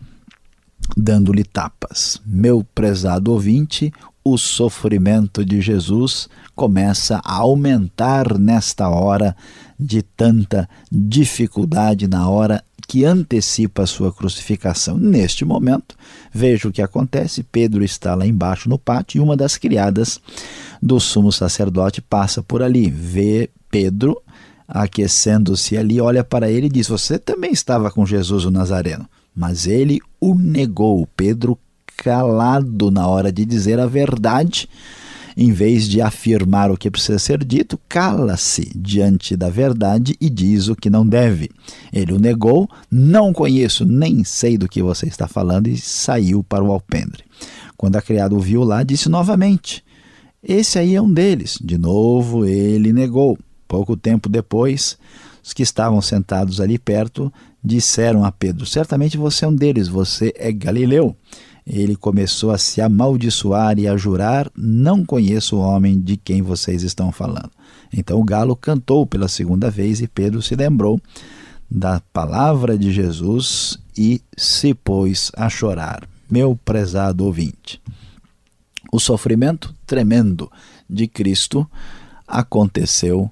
dando-lhe 0.96 1.42
tapas. 1.42 2.20
Meu 2.24 2.64
prezado 2.72 3.32
ouvinte, 3.32 3.92
o 4.26 4.36
sofrimento 4.36 5.44
de 5.44 5.60
Jesus 5.60 6.28
começa 6.52 7.20
a 7.24 7.34
aumentar 7.34 8.36
nesta 8.36 8.88
hora 8.88 9.36
de 9.78 10.02
tanta 10.02 10.68
dificuldade, 10.90 12.08
na 12.08 12.28
hora 12.28 12.64
que 12.88 13.04
antecipa 13.04 13.84
a 13.84 13.86
sua 13.86 14.12
crucificação. 14.12 14.98
Neste 14.98 15.44
momento, 15.44 15.94
veja 16.32 16.66
o 16.66 16.72
que 16.72 16.82
acontece: 16.82 17.44
Pedro 17.44 17.84
está 17.84 18.16
lá 18.16 18.26
embaixo 18.26 18.68
no 18.68 18.80
pátio 18.80 19.18
e 19.18 19.20
uma 19.22 19.36
das 19.36 19.56
criadas 19.56 20.20
do 20.82 20.98
sumo 20.98 21.30
sacerdote 21.30 22.02
passa 22.02 22.42
por 22.42 22.64
ali, 22.64 22.90
vê 22.90 23.48
Pedro 23.70 24.20
aquecendo-se 24.66 25.76
ali, 25.76 26.00
olha 26.00 26.24
para 26.24 26.50
ele 26.50 26.66
e 26.66 26.70
diz: 26.70 26.88
Você 26.88 27.16
também 27.16 27.52
estava 27.52 27.92
com 27.92 28.04
Jesus 28.04 28.44
o 28.44 28.50
Nazareno. 28.50 29.08
Mas 29.38 29.66
ele 29.66 30.00
o 30.18 30.34
negou. 30.34 31.06
Pedro 31.14 31.58
calado 32.06 32.88
na 32.88 33.08
hora 33.08 33.32
de 33.32 33.44
dizer 33.44 33.80
a 33.80 33.86
verdade, 33.86 34.68
em 35.36 35.50
vez 35.50 35.88
de 35.88 36.00
afirmar 36.00 36.70
o 36.70 36.76
que 36.76 36.88
precisa 36.88 37.18
ser 37.18 37.42
dito, 37.42 37.76
cala-se 37.88 38.70
diante 38.76 39.36
da 39.36 39.50
verdade 39.50 40.14
e 40.20 40.30
diz 40.30 40.68
o 40.68 40.76
que 40.76 40.88
não 40.88 41.04
deve. 41.04 41.50
Ele 41.92 42.12
o 42.12 42.20
negou, 42.20 42.70
não 42.88 43.32
conheço, 43.32 43.84
nem 43.84 44.22
sei 44.22 44.56
do 44.56 44.68
que 44.68 44.80
você 44.80 45.06
está 45.06 45.26
falando, 45.26 45.66
e 45.66 45.76
saiu 45.76 46.44
para 46.44 46.62
o 46.62 46.70
alpendre. 46.70 47.24
Quando 47.76 47.96
a 47.96 48.02
criada 48.02 48.36
o 48.36 48.40
viu 48.40 48.62
lá, 48.62 48.84
disse 48.84 49.08
novamente: 49.08 49.82
Esse 50.40 50.78
aí 50.78 50.94
é 50.94 51.02
um 51.02 51.12
deles. 51.12 51.58
De 51.60 51.76
novo 51.76 52.46
ele 52.46 52.92
negou. 52.92 53.36
Pouco 53.66 53.96
tempo 53.96 54.28
depois, 54.28 54.96
os 55.42 55.52
que 55.52 55.64
estavam 55.64 56.00
sentados 56.00 56.60
ali 56.60 56.78
perto 56.78 57.32
disseram 57.62 58.24
a 58.24 58.30
Pedro: 58.30 58.64
Certamente 58.64 59.16
você 59.16 59.44
é 59.44 59.48
um 59.48 59.54
deles, 59.56 59.88
você 59.88 60.32
é 60.36 60.52
Galileu 60.52 61.16
ele 61.66 61.96
começou 61.96 62.52
a 62.52 62.58
se 62.58 62.80
amaldiçoar 62.80 63.78
e 63.78 63.88
a 63.88 63.96
jurar: 63.96 64.50
Não 64.56 65.04
conheço 65.04 65.56
o 65.56 65.60
homem 65.60 66.00
de 66.00 66.16
quem 66.16 66.40
vocês 66.40 66.82
estão 66.82 67.10
falando. 67.10 67.50
Então 67.92 68.20
o 68.20 68.24
galo 68.24 68.54
cantou 68.54 69.04
pela 69.04 69.26
segunda 69.26 69.70
vez 69.70 70.00
e 70.00 70.06
Pedro 70.06 70.40
se 70.40 70.54
lembrou 70.54 71.00
da 71.68 72.00
palavra 72.12 72.78
de 72.78 72.92
Jesus 72.92 73.78
e 73.98 74.20
se 74.36 74.74
pôs 74.74 75.32
a 75.36 75.48
chorar. 75.48 76.08
Meu 76.30 76.58
prezado 76.64 77.24
ouvinte, 77.24 77.80
o 78.92 79.00
sofrimento 79.00 79.74
tremendo 79.86 80.50
de 80.88 81.08
Cristo 81.08 81.68
aconteceu 82.26 83.30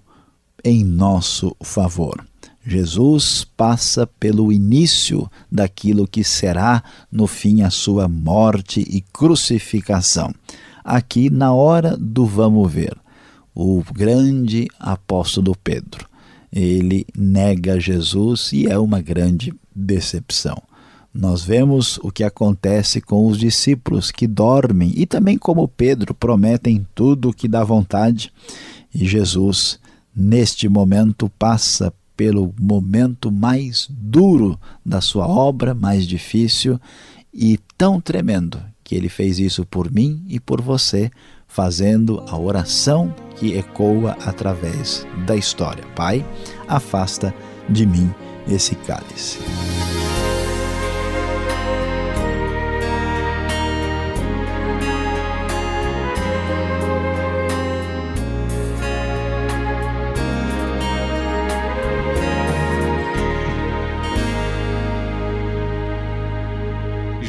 em 0.65 0.83
nosso 0.83 1.55
favor. 1.63 2.25
Jesus 2.67 3.45
passa 3.57 4.07
pelo 4.07 4.51
início 4.51 5.31
daquilo 5.53 6.09
que 6.09 6.25
será 6.25 6.83
no 7.13 7.27
fim 7.27 7.61
a 7.63 7.69
sua 7.69 8.09
morte 8.09 8.81
e 8.81 9.03
crucificação. 9.03 10.33
Aqui, 10.83 11.29
na 11.29 11.53
hora 11.53 11.97
do 11.97 12.25
vamos 12.25 12.73
ver, 12.73 12.97
o 13.55 13.83
grande 13.93 14.67
apóstolo 14.81 15.55
Pedro, 15.63 16.09
ele 16.51 17.07
nega 17.17 17.79
Jesus 17.79 18.53
e 18.53 18.67
é 18.67 18.79
uma 18.79 19.01
grande 19.01 19.53
decepção. 19.75 20.61
Nós 21.13 21.45
vemos 21.45 21.99
o 22.03 22.11
que 22.11 22.25
acontece 22.25 23.01
com 23.01 23.27
os 23.27 23.39
discípulos 23.39 24.11
que 24.11 24.27
dormem 24.27 24.93
e 24.97 25.07
também, 25.07 25.39
como 25.39 25.69
Pedro, 25.69 26.15
prometem 26.15 26.85
tudo 26.95 27.29
o 27.29 27.33
que 27.33 27.47
dá 27.47 27.63
vontade, 27.63 28.33
e 28.93 29.07
Jesus, 29.07 29.79
neste 30.17 30.69
momento, 30.69 31.31
passa 31.39 31.93
pelo 32.17 32.55
momento 32.61 33.31
mais 33.31 33.89
duro 33.91 34.59
da 34.85 35.01
sua 35.01 35.27
obra, 35.27 35.75
mais 35.75 36.07
difícil 36.07 36.81
e 37.33 37.59
tão 37.77 38.01
tremendo 38.01 38.61
que 38.83 38.95
ele 38.95 39.09
fez 39.09 39.39
isso 39.39 39.65
por 39.65 39.91
mim 39.91 40.23
e 40.29 40.39
por 40.39 40.61
você, 40.61 41.11
fazendo 41.49 42.23
a 42.29 42.39
oração 42.39 43.15
que 43.37 43.55
ecoa 43.55 44.17
através 44.25 45.07
da 45.27 45.35
história. 45.35 45.85
Pai, 45.97 46.25
afasta 46.69 47.35
de 47.69 47.87
mim 47.87 48.13
esse 48.47 48.75
cálice. 48.75 49.39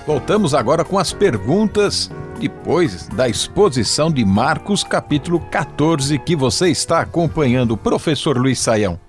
Voltamos 0.05 0.55
agora 0.55 0.83
com 0.83 0.97
as 0.97 1.13
perguntas 1.13 2.09
depois 2.39 3.07
da 3.09 3.29
exposição 3.29 4.11
de 4.11 4.25
Marcos 4.25 4.83
capítulo 4.83 5.39
14 5.39 6.17
que 6.17 6.35
você 6.35 6.69
está 6.69 7.01
acompanhando, 7.01 7.77
professor 7.77 8.35
Luiz 8.35 8.59
Saião. 8.59 8.99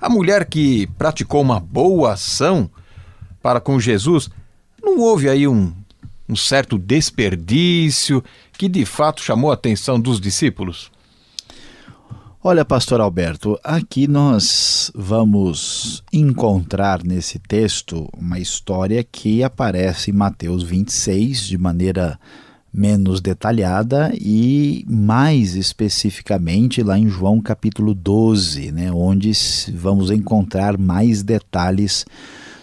A 0.00 0.08
mulher 0.08 0.44
que 0.44 0.88
praticou 0.98 1.40
uma 1.40 1.60
boa 1.60 2.14
ação 2.14 2.68
para 3.40 3.60
com 3.60 3.78
Jesus, 3.78 4.28
não 4.82 4.98
houve 4.98 5.28
aí 5.28 5.46
um, 5.46 5.72
um 6.28 6.34
certo 6.34 6.76
desperdício 6.76 8.22
que 8.58 8.68
de 8.68 8.84
fato 8.84 9.22
chamou 9.22 9.52
a 9.52 9.54
atenção 9.54 9.98
dos 10.00 10.20
discípulos? 10.20 10.90
Olha, 12.48 12.64
pastor 12.64 13.00
Alberto, 13.00 13.58
aqui 13.64 14.06
nós 14.06 14.92
vamos 14.94 16.04
encontrar 16.12 17.02
nesse 17.02 17.40
texto 17.40 18.08
uma 18.16 18.38
história 18.38 19.02
que 19.02 19.42
aparece 19.42 20.12
em 20.12 20.14
Mateus 20.14 20.62
26 20.62 21.40
de 21.40 21.58
maneira 21.58 22.16
menos 22.72 23.20
detalhada 23.20 24.12
e 24.14 24.84
mais 24.88 25.56
especificamente 25.56 26.84
lá 26.84 26.96
em 26.96 27.08
João 27.08 27.40
capítulo 27.40 27.92
12, 27.92 28.70
né, 28.70 28.92
onde 28.92 29.32
vamos 29.74 30.12
encontrar 30.12 30.78
mais 30.78 31.24
detalhes 31.24 32.06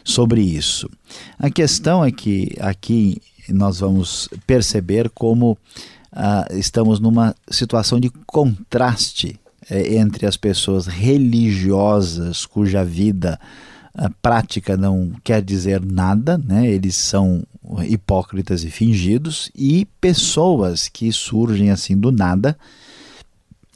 sobre 0.02 0.40
isso. 0.40 0.90
A 1.38 1.50
questão 1.50 2.06
é 2.06 2.10
que 2.10 2.56
aqui 2.62 3.22
nós 3.50 3.82
vamos 3.82 4.30
perceber 4.48 5.10
como 5.10 5.58
ah, 6.10 6.48
estamos 6.52 7.02
numa 7.02 7.36
situação 7.50 8.00
de 8.00 8.10
contraste 8.26 9.43
entre 9.70 10.26
as 10.26 10.38
pessoas 10.38 10.88
religiosas 10.88 12.46
cuja 12.46 12.84
vida 12.84 13.40
a 13.96 14.10
prática 14.10 14.76
não 14.76 15.12
quer 15.24 15.42
dizer 15.42 15.82
nada, 15.86 16.38
né? 16.38 16.68
eles 16.68 16.96
são 16.96 17.44
hipócritas 17.88 18.64
e 18.64 18.72
fingidos, 18.72 19.52
e 19.56 19.86
pessoas 20.02 20.90
que 20.90 21.12
surgem 21.12 21.70
assim 21.70 21.98
do 21.98 22.12
nada 22.12 22.58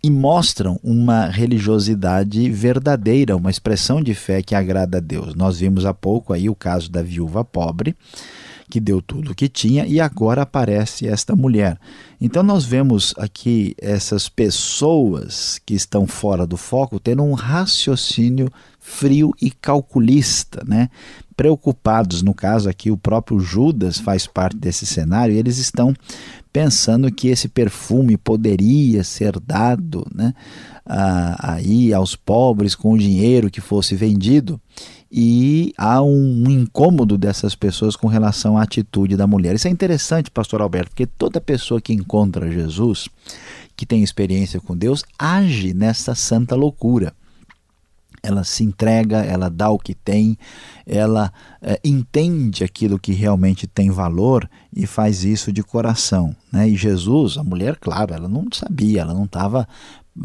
e 0.03 0.09
mostram 0.09 0.79
uma 0.83 1.27
religiosidade 1.27 2.49
verdadeira, 2.49 3.35
uma 3.35 3.49
expressão 3.49 4.01
de 4.01 4.13
fé 4.13 4.41
que 4.41 4.55
agrada 4.55 4.97
a 4.97 5.01
Deus. 5.01 5.35
Nós 5.35 5.59
vimos 5.59 5.85
há 5.85 5.93
pouco 5.93 6.33
aí 6.33 6.49
o 6.49 6.55
caso 6.55 6.89
da 6.89 7.01
viúva 7.01 7.43
pobre, 7.43 7.95
que 8.69 8.79
deu 8.79 9.01
tudo 9.01 9.31
o 9.31 9.35
que 9.35 9.47
tinha 9.47 9.85
e 9.85 9.99
agora 9.99 10.41
aparece 10.41 11.07
esta 11.07 11.35
mulher. 11.35 11.79
Então 12.19 12.43
nós 12.43 12.65
vemos 12.65 13.13
aqui 13.17 13.75
essas 13.77 14.27
pessoas 14.27 15.59
que 15.65 15.73
estão 15.73 16.05
fora 16.05 16.45
do 16.45 16.57
foco 16.57 16.99
tendo 16.99 17.23
um 17.23 17.33
raciocínio 17.33 18.49
frio 18.79 19.33
e 19.41 19.51
calculista, 19.51 20.63
né? 20.65 20.89
Preocupados, 21.35 22.21
no 22.21 22.33
caso 22.33 22.69
aqui 22.69 22.89
o 22.89 22.97
próprio 22.97 23.39
Judas 23.39 23.99
faz 23.99 24.25
parte 24.25 24.57
desse 24.57 24.85
cenário, 24.85 25.35
e 25.35 25.37
eles 25.37 25.57
estão 25.57 25.93
pensando 26.51 27.11
que 27.11 27.27
esse 27.27 27.47
perfume 27.47 28.17
poderia 28.17 29.03
ser 29.03 29.39
dado, 29.39 30.07
né? 30.13 30.33
aí 31.39 31.93
aos 31.93 32.15
pobres 32.15 32.73
com 32.73 32.93
o 32.93 32.97
dinheiro 32.97 33.51
que 33.51 33.59
fosse 33.59 33.93
vendido 33.95 34.59
e 35.11 35.73
há 35.77 36.01
um 36.01 36.49
incômodo 36.49 37.17
dessas 37.17 37.55
pessoas 37.55 37.95
com 37.95 38.07
relação 38.07 38.57
à 38.57 38.63
atitude 38.63 39.15
da 39.15 39.25
mulher. 39.25 39.55
Isso 39.55 39.67
é 39.67 39.71
interessante, 39.71 40.29
pastor 40.29 40.61
Alberto, 40.61 40.91
porque 40.91 41.05
toda 41.05 41.39
pessoa 41.39 41.79
que 41.79 41.93
encontra 41.93 42.51
Jesus, 42.51 43.07
que 43.75 43.85
tem 43.85 44.03
experiência 44.03 44.59
com 44.59 44.75
Deus, 44.75 45.03
age 45.17 45.73
nessa 45.73 46.13
santa 46.13 46.55
loucura. 46.55 47.13
Ela 48.21 48.43
se 48.43 48.63
entrega, 48.63 49.19
ela 49.19 49.49
dá 49.49 49.69
o 49.69 49.79
que 49.79 49.93
tem, 49.93 50.37
ela 50.85 51.31
é, 51.61 51.79
entende 51.83 52.63
aquilo 52.63 52.99
que 52.99 53.13
realmente 53.13 53.67
tem 53.67 53.89
valor 53.89 54.49
e 54.75 54.85
faz 54.85 55.23
isso 55.23 55.53
de 55.53 55.63
coração. 55.63 56.35
Né? 56.51 56.67
E 56.67 56.75
Jesus, 56.75 57.37
a 57.37 57.43
mulher, 57.43 57.77
claro, 57.79 58.13
ela 58.13 58.27
não 58.27 58.47
sabia, 58.51 59.01
ela 59.01 59.13
não 59.13 59.25
estava 59.25 59.67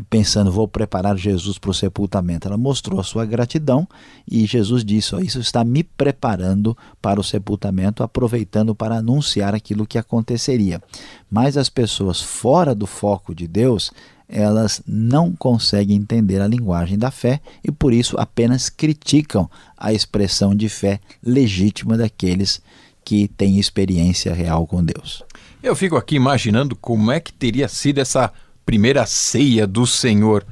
pensando, 0.08 0.50
vou 0.50 0.66
preparar 0.66 1.16
Jesus 1.16 1.58
para 1.58 1.70
o 1.70 1.74
sepultamento. 1.74 2.48
Ela 2.48 2.56
mostrou 2.56 3.00
a 3.00 3.04
sua 3.04 3.24
gratidão 3.24 3.86
e 4.30 4.46
Jesus 4.46 4.84
disse: 4.84 5.14
Isso 5.24 5.40
está 5.40 5.64
me 5.64 5.82
preparando 5.82 6.76
para 7.00 7.20
o 7.20 7.24
sepultamento, 7.24 8.02
aproveitando 8.02 8.74
para 8.74 8.96
anunciar 8.96 9.54
aquilo 9.54 9.86
que 9.86 9.98
aconteceria. 9.98 10.82
Mas 11.30 11.56
as 11.56 11.68
pessoas 11.68 12.20
fora 12.20 12.74
do 12.74 12.86
foco 12.86 13.34
de 13.34 13.46
Deus, 13.46 13.90
elas 14.28 14.80
não 14.86 15.32
conseguem 15.32 15.96
entender 15.96 16.40
a 16.40 16.48
linguagem 16.48 16.98
da 16.98 17.10
fé 17.10 17.40
e 17.62 17.70
por 17.70 17.92
isso 17.92 18.16
apenas 18.18 18.70
criticam 18.70 19.50
a 19.76 19.92
expressão 19.92 20.54
de 20.54 20.68
fé 20.68 21.00
legítima 21.22 21.98
daqueles 21.98 22.62
que 23.04 23.28
têm 23.28 23.58
experiência 23.58 24.32
real 24.32 24.66
com 24.66 24.82
Deus. 24.82 25.22
Eu 25.62 25.76
fico 25.76 25.96
aqui 25.96 26.16
imaginando 26.16 26.74
como 26.74 27.10
é 27.10 27.20
que 27.20 27.32
teria 27.32 27.68
sido 27.68 27.98
essa 27.98 28.32
primeira 28.64 29.06
ceia 29.06 29.66
do 29.66 29.86
Senhor. 29.86 30.44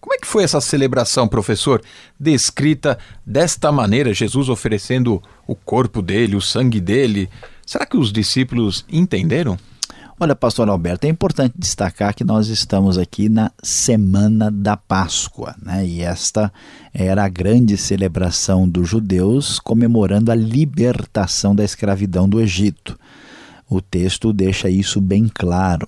Como 0.00 0.14
é 0.14 0.18
que 0.18 0.26
foi 0.26 0.44
essa 0.44 0.60
celebração, 0.60 1.26
professor? 1.26 1.82
Descrita 2.18 2.96
desta 3.24 3.72
maneira, 3.72 4.14
Jesus 4.14 4.48
oferecendo 4.48 5.20
o 5.46 5.54
corpo 5.54 6.00
dele, 6.00 6.36
o 6.36 6.40
sangue 6.40 6.80
dele. 6.80 7.28
Será 7.66 7.84
que 7.84 7.96
os 7.96 8.12
discípulos 8.12 8.84
entenderam? 8.88 9.58
Olha, 10.18 10.34
pastor 10.34 10.66
Alberto, 10.70 11.06
é 11.06 11.10
importante 11.10 11.54
destacar 11.58 12.14
que 12.14 12.24
nós 12.24 12.48
estamos 12.48 12.96
aqui 12.96 13.28
na 13.28 13.50
semana 13.62 14.50
da 14.50 14.74
Páscoa, 14.74 15.54
né? 15.62 15.86
E 15.86 16.00
esta 16.00 16.50
era 16.94 17.22
a 17.24 17.28
grande 17.28 17.76
celebração 17.76 18.66
dos 18.66 18.88
judeus 18.88 19.60
comemorando 19.60 20.32
a 20.32 20.34
libertação 20.34 21.54
da 21.54 21.62
escravidão 21.62 22.26
do 22.26 22.40
Egito. 22.40 22.98
O 23.68 23.82
texto 23.82 24.32
deixa 24.32 24.70
isso 24.70 25.02
bem 25.02 25.28
claro. 25.28 25.86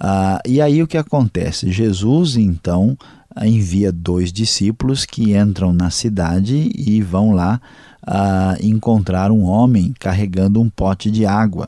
Ah, 0.00 0.40
e 0.46 0.60
aí 0.60 0.80
o 0.80 0.86
que 0.86 0.96
acontece? 0.96 1.72
Jesus 1.72 2.36
então 2.36 2.96
envia 3.42 3.90
dois 3.90 4.32
discípulos 4.32 5.04
que 5.04 5.36
entram 5.36 5.72
na 5.72 5.90
cidade 5.90 6.70
e 6.74 7.02
vão 7.02 7.32
lá 7.32 7.60
ah, 8.06 8.56
encontrar 8.60 9.32
um 9.32 9.42
homem 9.42 9.92
carregando 9.98 10.60
um 10.60 10.70
pote 10.70 11.10
de 11.10 11.26
água. 11.26 11.66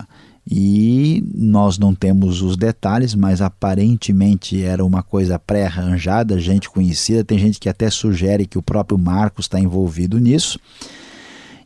E 0.48 1.22
nós 1.34 1.78
não 1.78 1.94
temos 1.94 2.40
os 2.40 2.56
detalhes, 2.56 3.14
mas 3.14 3.40
aparentemente 3.40 4.62
era 4.62 4.84
uma 4.84 5.02
coisa 5.02 5.38
pré-arranjada, 5.38 6.40
gente 6.40 6.70
conhecida. 6.70 7.24
Tem 7.24 7.38
gente 7.38 7.60
que 7.60 7.68
até 7.68 7.90
sugere 7.90 8.46
que 8.46 8.58
o 8.58 8.62
próprio 8.62 8.98
Marcos 8.98 9.44
está 9.44 9.60
envolvido 9.60 10.18
nisso 10.18 10.58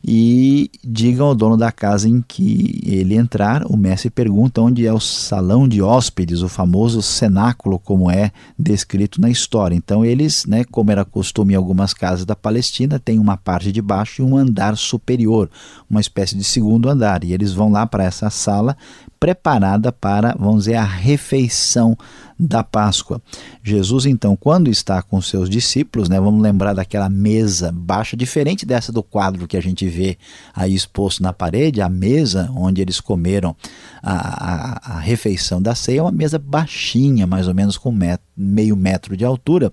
e 0.07 0.69
digam 0.83 1.25
ao 1.25 1.33
dono 1.33 1.57
da 1.57 1.71
casa 1.71 2.07
em 2.07 2.21
que 2.21 2.79
ele 2.85 3.15
entrar. 3.15 3.65
O 3.65 3.75
mestre 3.75 4.11
pergunta 4.11 4.61
onde 4.61 4.85
é 4.85 4.93
o 4.93 4.99
salão 4.99 5.67
de 5.67 5.81
hóspedes, 5.81 6.43
o 6.43 6.47
famoso 6.47 7.01
cenáculo, 7.01 7.79
como 7.79 8.11
é 8.11 8.31
descrito 8.57 9.19
na 9.19 9.31
história. 9.31 9.75
Então, 9.75 10.05
eles, 10.05 10.45
né, 10.45 10.63
como 10.65 10.91
era 10.91 11.03
costume 11.03 11.53
em 11.53 11.57
algumas 11.57 11.91
casas 11.91 12.23
da 12.23 12.35
Palestina, 12.35 12.99
tem 12.99 13.17
uma 13.17 13.35
parte 13.35 13.71
de 13.71 13.81
baixo 13.81 14.21
e 14.21 14.25
um 14.25 14.37
andar 14.37 14.77
superior, 14.77 15.49
uma 15.89 16.01
espécie 16.01 16.37
de 16.37 16.43
segundo 16.43 16.87
andar. 16.87 17.23
E 17.23 17.33
eles 17.33 17.51
vão 17.51 17.71
lá 17.71 17.87
para 17.87 18.03
essa 18.03 18.29
sala 18.29 18.77
preparada 19.19 19.91
para, 19.91 20.35
vamos 20.37 20.65
dizer, 20.65 20.75
a 20.75 20.83
refeição 20.83 21.97
da 22.37 22.63
Páscoa. 22.63 23.21
Jesus, 23.63 24.05
então, 24.05 24.35
quando 24.35 24.69
está 24.69 25.01
com 25.01 25.21
seus 25.21 25.49
discípulos, 25.49 26.09
né, 26.09 26.19
vamos 26.19 26.41
lembrar 26.41 26.73
daquela 26.73 27.07
mesa 27.07 27.71
baixa, 27.71 28.17
diferente 28.17 28.65
dessa 28.65 28.91
do 28.91 29.01
quadro 29.01 29.47
que 29.47 29.55
a 29.55 29.61
gente 29.61 29.87
vê 29.87 30.17
aí 30.53 30.73
exposto 30.73 31.23
na 31.23 31.31
parede, 31.31 31.81
a 31.81 31.87
mesa 31.87 32.51
onde 32.55 32.81
eles 32.81 32.99
comeram 32.99 33.55
a, 34.03 34.93
a, 34.93 34.97
a 34.97 34.99
refeição 34.99 35.61
da 35.61 35.73
ceia, 35.73 35.99
é 35.99 36.01
uma 36.01 36.11
mesa 36.11 36.37
baixinha, 36.37 37.25
mais 37.25 37.47
ou 37.47 37.53
menos 37.53 37.77
com 37.77 37.91
metro, 37.91 38.24
meio 38.37 38.75
metro 38.75 39.15
de 39.15 39.23
altura, 39.23 39.71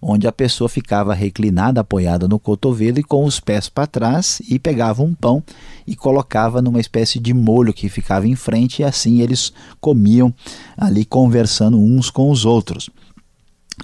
onde 0.00 0.26
a 0.26 0.32
pessoa 0.32 0.68
ficava 0.68 1.14
reclinada, 1.14 1.80
apoiada 1.80 2.28
no 2.28 2.38
cotovelo 2.38 2.98
e 2.98 3.02
com 3.04 3.24
os 3.24 3.40
pés 3.40 3.68
para 3.68 3.86
trás 3.86 4.42
e 4.48 4.58
pegava 4.58 5.02
um 5.02 5.14
pão 5.14 5.42
e 5.86 5.96
colocava 5.96 6.60
numa 6.60 6.80
espécie 6.80 7.18
de 7.18 7.32
molho 7.32 7.72
que 7.72 7.88
ficava 7.88 8.26
em 8.26 8.36
frente 8.36 8.80
e 8.80 8.84
assim 8.84 9.20
eles 9.20 9.52
comiam 9.80 10.32
ali 10.76 11.04
conversando 11.04 11.78
uns 11.78 12.10
com 12.10 12.30
os 12.30 12.44
outros. 12.44 12.90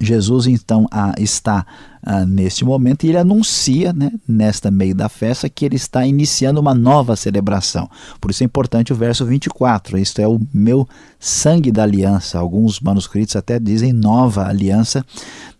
Jesus 0.01 0.47
então 0.47 0.87
está 1.19 1.67
ah, 2.03 2.25
neste 2.25 2.65
momento 2.65 3.05
e 3.05 3.09
ele 3.09 3.19
anuncia, 3.19 3.93
né, 3.93 4.11
nesta 4.27 4.71
meio 4.71 4.95
da 4.95 5.09
festa, 5.09 5.49
que 5.51 5.65
ele 5.65 5.77
está 5.77 6.07
iniciando 6.07 6.61
uma 6.61 6.75
nova 6.75 7.15
celebração. 7.15 7.91
Por 8.21 8.31
isso 8.31 8.43
é 8.43 8.47
importante 8.47 8.93
o 8.93 8.97
verso 8.97 9.27
24: 9.27 9.99
Isto 9.99 10.21
é 10.21 10.27
o 10.27 10.41
meu 10.53 10.89
sangue 11.19 11.71
da 11.71 11.83
aliança. 11.83 12.39
Alguns 12.39 12.81
manuscritos 12.81 13.37
até 13.37 13.59
dizem 13.59 13.93
nova 13.93 14.47
aliança 14.47 15.05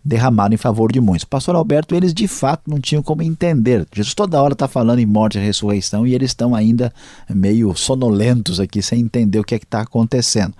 derramado 0.03 0.55
em 0.55 0.57
favor 0.57 0.91
de 0.91 0.99
muitos. 0.99 1.25
Pastor 1.25 1.55
Alberto, 1.55 1.93
eles 1.93 2.11
de 2.11 2.27
fato 2.27 2.63
não 2.67 2.79
tinham 2.79 3.03
como 3.03 3.21
entender. 3.21 3.85
Jesus 3.93 4.15
toda 4.15 4.41
hora 4.41 4.53
está 4.53 4.67
falando 4.67 4.97
em 4.97 5.05
morte 5.05 5.37
e 5.37 5.41
ressurreição 5.41 6.07
e 6.07 6.15
eles 6.15 6.31
estão 6.31 6.55
ainda 6.55 6.91
meio 7.29 7.75
sonolentos 7.75 8.59
aqui, 8.59 8.81
sem 8.81 9.01
entender 9.01 9.39
o 9.39 9.43
que 9.43 9.53
é 9.53 9.59
que 9.59 9.65
está 9.65 9.81
acontecendo. 9.81 10.55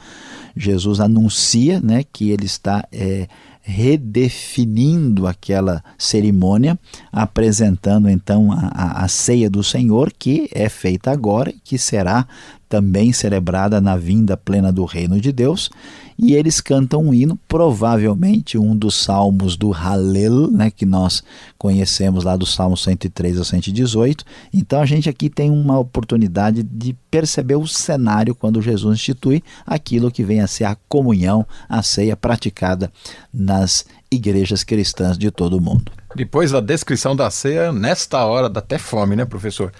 Jesus 0.55 0.99
anuncia 0.99 1.81
né, 1.81 2.03
que 2.03 2.29
ele 2.29 2.45
está. 2.45 2.87
É, 2.91 3.27
redefinindo 3.63 5.27
aquela 5.27 5.70
cerimônia, 5.97 6.77
apresentando 7.11 8.09
então 8.09 8.51
a, 8.51 8.71
a, 8.73 9.05
a, 9.05 9.07
ceia 9.07 9.49
do 9.49 9.63
Senhor, 9.63 10.11
que 10.17 10.49
é 10.51 10.67
feita 10.67 11.11
agora 11.11 11.51
e 11.51 11.59
que 11.63 11.77
será 11.77 12.25
também 12.71 13.11
celebrada 13.11 13.81
na 13.81 13.97
vinda 13.97 14.37
plena 14.37 14.71
do 14.71 14.85
reino 14.85 15.19
de 15.19 15.33
Deus, 15.33 15.69
e 16.17 16.35
eles 16.35 16.61
cantam 16.61 17.01
um 17.01 17.13
hino, 17.13 17.37
provavelmente 17.47 18.57
um 18.57 18.75
dos 18.75 18.95
salmos 18.95 19.57
do 19.57 19.71
Hallel, 19.71 20.51
né, 20.51 20.69
que 20.69 20.85
nós 20.85 21.23
conhecemos 21.57 22.23
lá 22.23 22.37
do 22.37 22.45
Salmo 22.45 22.77
103 22.77 23.39
ao 23.39 23.43
118. 23.43 24.23
Então 24.53 24.79
a 24.79 24.85
gente 24.85 25.09
aqui 25.09 25.29
tem 25.29 25.49
uma 25.49 25.79
oportunidade 25.79 26.63
de 26.63 26.95
perceber 27.09 27.55
o 27.55 27.67
cenário 27.67 28.35
quando 28.35 28.61
Jesus 28.61 28.99
institui 28.99 29.43
aquilo 29.65 30.11
que 30.11 30.23
vem 30.23 30.41
a 30.41 30.47
ser 30.47 30.65
a 30.65 30.77
comunhão, 30.87 31.45
a 31.67 31.81
ceia 31.81 32.15
praticada 32.15 32.91
nas 33.33 33.83
igrejas 34.11 34.63
cristãs 34.63 35.17
de 35.17 35.31
todo 35.31 35.57
o 35.57 35.61
mundo. 35.61 35.91
Depois 36.15 36.51
da 36.51 36.59
descrição 36.59 37.15
da 37.15 37.31
ceia, 37.31 37.71
nesta 37.71 38.25
hora 38.25 38.49
dá 38.49 38.59
até 38.59 38.77
fome, 38.77 39.15
né, 39.15 39.23
professor? 39.23 39.71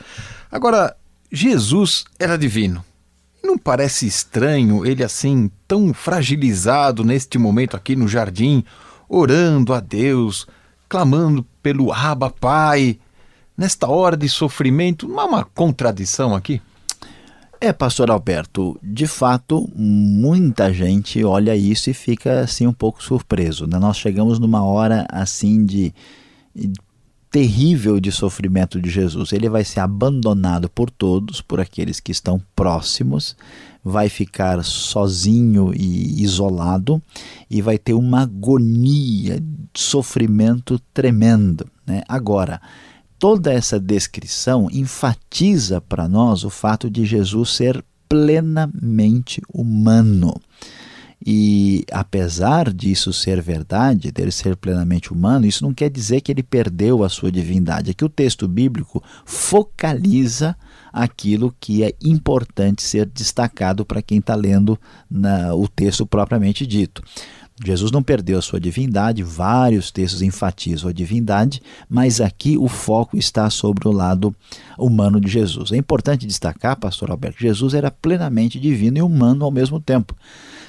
Agora, 0.50 0.96
Jesus 1.30 2.06
era 2.17 2.38
divino. 2.38 2.84
Não 3.44 3.58
parece 3.58 4.08
estranho 4.08 4.86
ele 4.86 5.04
assim, 5.04 5.52
tão 5.67 5.94
fragilizado 5.94 7.04
neste 7.04 7.38
momento 7.38 7.76
aqui 7.76 7.96
no 7.96 8.08
jardim, 8.08 8.63
orando 9.10 9.74
a 9.74 9.80
Deus, 9.80 10.48
clamando 10.88 11.44
pelo 11.62 11.91
Abba 11.91 12.30
Pai, 12.30 12.98
nesta 13.58 13.88
hora 13.88 14.15
de 14.15 14.30
sofrimento? 14.30 15.08
Não 15.08 15.20
há 15.20 15.26
uma 15.26 15.44
contradição 15.44 16.34
aqui? 16.34 16.62
É, 17.63 17.71
pastor 17.71 18.10
Alberto, 18.10 18.76
de 18.82 19.06
fato, 19.06 19.69
muita 19.76 20.74
gente 20.74 21.24
olha 21.24 21.56
isso 21.56 21.91
e 21.91 21.93
fica 21.93 22.39
assim 22.39 22.65
um 22.65 22.74
pouco 22.74 23.04
surpreso. 23.04 23.67
Né? 23.67 23.78
Nós 23.78 23.97
chegamos 23.97 24.39
numa 24.39 24.63
hora 24.63 25.06
assim 25.12 25.63
de 25.63 25.93
terrível 27.30 28.00
de 28.00 28.12
sofrimento 28.12 28.82
de 28.82 28.89
Jesus. 28.89 29.32
Ele 29.32 29.47
vai 29.47 29.63
ser 29.63 29.80
abandonado 29.80 30.67
por 30.71 30.89
todos, 30.89 31.39
por 31.39 31.60
aqueles 31.60 32.00
que 32.00 32.12
estão 32.12 32.41
próximos, 32.56 33.38
vai 33.84 34.10
ficar 34.10 34.63
sozinho 34.63 35.71
e 35.71 36.19
isolado 36.24 37.00
e 37.47 37.62
vai 37.62 37.78
ter 37.78 37.93
uma 37.93 38.24
agonia, 38.24 39.39
sofrimento 39.71 40.80
tremendo. 40.91 41.67
Né? 41.86 42.02
Agora, 42.10 42.60
toda 43.22 43.54
essa 43.54 43.80
descrição 43.80 44.68
enfatiza 44.72 45.80
para 45.80 46.08
nós 46.08 46.44
o 46.44 46.50
fato 46.50 46.90
de 46.90 47.06
Jesus 47.06 47.52
ser 47.52 47.86
plenamente 48.10 49.40
humano. 49.54 50.42
E 51.24 51.86
apesar 51.92 52.74
disso 52.74 53.14
ser 53.14 53.40
verdade, 53.40 54.12
dele 54.12 54.32
ser 54.32 54.56
plenamente 54.56 55.14
humano, 55.14 55.46
isso 55.46 55.64
não 55.64 55.72
quer 55.72 55.88
dizer 55.88 56.22
que 56.22 56.32
ele 56.32 56.42
perdeu 56.42 57.04
a 57.04 57.10
sua 57.10 57.32
divindade. 57.32 57.92
É 57.92 57.94
que 57.94 58.04
o 58.04 58.10
texto 58.10 58.48
bíblico 58.48 59.04
focaliza 59.24 60.58
aquilo 60.92 61.56
que 61.60 61.84
é 61.84 61.94
importante 62.04 62.82
ser 62.82 63.06
destacado 63.06 63.86
para 63.86 64.02
quem 64.02 64.18
está 64.18 64.34
lendo 64.34 64.80
na, 65.08 65.54
o 65.54 65.68
texto 65.68 66.08
propriamente 66.08 66.66
dito. 66.66 67.04
Jesus 67.63 67.91
não 67.91 68.02
perdeu 68.02 68.39
a 68.39 68.41
sua 68.41 68.60
divindade, 68.60 69.21
vários 69.21 69.91
textos 69.91 70.21
enfatizam 70.21 70.89
a 70.89 70.93
divindade, 70.93 71.62
mas 71.88 72.19
aqui 72.19 72.58
o 72.58 72.67
foco 72.67 73.17
está 73.17 73.50
sobre 73.50 73.88
o 73.88 73.91
lado 73.91 74.36
humano 74.78 75.21
de 75.21 75.30
Jesus. 75.30 75.71
É 75.71 75.78
importante 75.78 76.26
destacar, 76.26 76.76
pastor 76.76 77.12
Alberto, 77.12 77.38
que 77.38 77.43
Jesus 77.43 77.74
era 77.74 77.91
plenamente 77.91 78.60
divino 78.60 78.97
e 78.97 79.02
humano 79.02 79.45
ao 79.45 79.52
mesmo 79.52 79.80
tempo. 79.80 80.15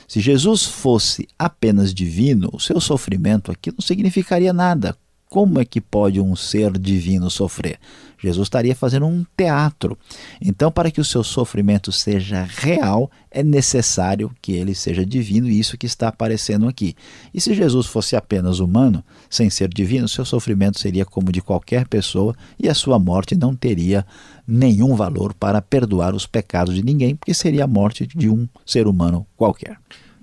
Se 0.07 0.21
Jesus 0.21 0.65
fosse 0.65 1.27
apenas 1.39 1.95
divino, 1.95 2.51
o 2.53 2.61
seu 2.61 2.79
sofrimento 2.79 3.51
aqui 3.51 3.71
não 3.71 3.81
significaria 3.81 4.53
nada. 4.53 4.95
Como 5.33 5.59
é 5.59 5.65
que 5.65 5.81
pode 5.81 6.21
um 6.21 6.37
ser 6.37 6.79
divino 6.79 7.31
sofrer? 7.31 7.79
Jesus 8.19 8.45
estaria 8.45 8.77
fazendo 8.77 9.07
um 9.07 9.25
teatro. 9.35 9.97
Então, 10.39 10.71
para 10.71 10.91
que 10.91 11.01
o 11.01 11.05
seu 11.05 11.25
sofrimento 11.25 11.91
seja 11.91 12.43
real, 12.43 13.11
é 13.31 13.43
necessário 13.43 14.31
que 14.43 14.53
ele 14.53 14.75
seja 14.75 15.07
divino, 15.07 15.49
e 15.49 15.59
isso 15.59 15.79
que 15.79 15.87
está 15.87 16.09
aparecendo 16.09 16.69
aqui. 16.69 16.95
E 17.33 17.41
se 17.41 17.55
Jesus 17.55 17.87
fosse 17.87 18.15
apenas 18.15 18.59
humano, 18.59 19.03
sem 19.31 19.49
ser 19.49 19.71
divino, 19.71 20.07
seu 20.07 20.27
sofrimento 20.27 20.79
seria 20.79 21.07
como 21.07 21.33
de 21.33 21.41
qualquer 21.41 21.89
pessoa 21.89 22.37
e 22.59 22.69
a 22.69 22.75
sua 22.75 22.99
morte 22.99 23.35
não 23.35 23.57
teria 23.57 24.05
nenhum 24.47 24.95
valor 24.95 25.33
para 25.33 25.63
perdoar 25.63 26.15
os 26.15 26.27
pecados 26.27 26.75
de 26.75 26.85
ninguém, 26.85 27.17
porque 27.17 27.33
seria 27.33 27.65
a 27.65 27.67
morte 27.67 28.07
de 28.07 28.29
um 28.29 28.47
ser 28.67 28.87
humano 28.87 29.27
qualquer. 29.35 29.79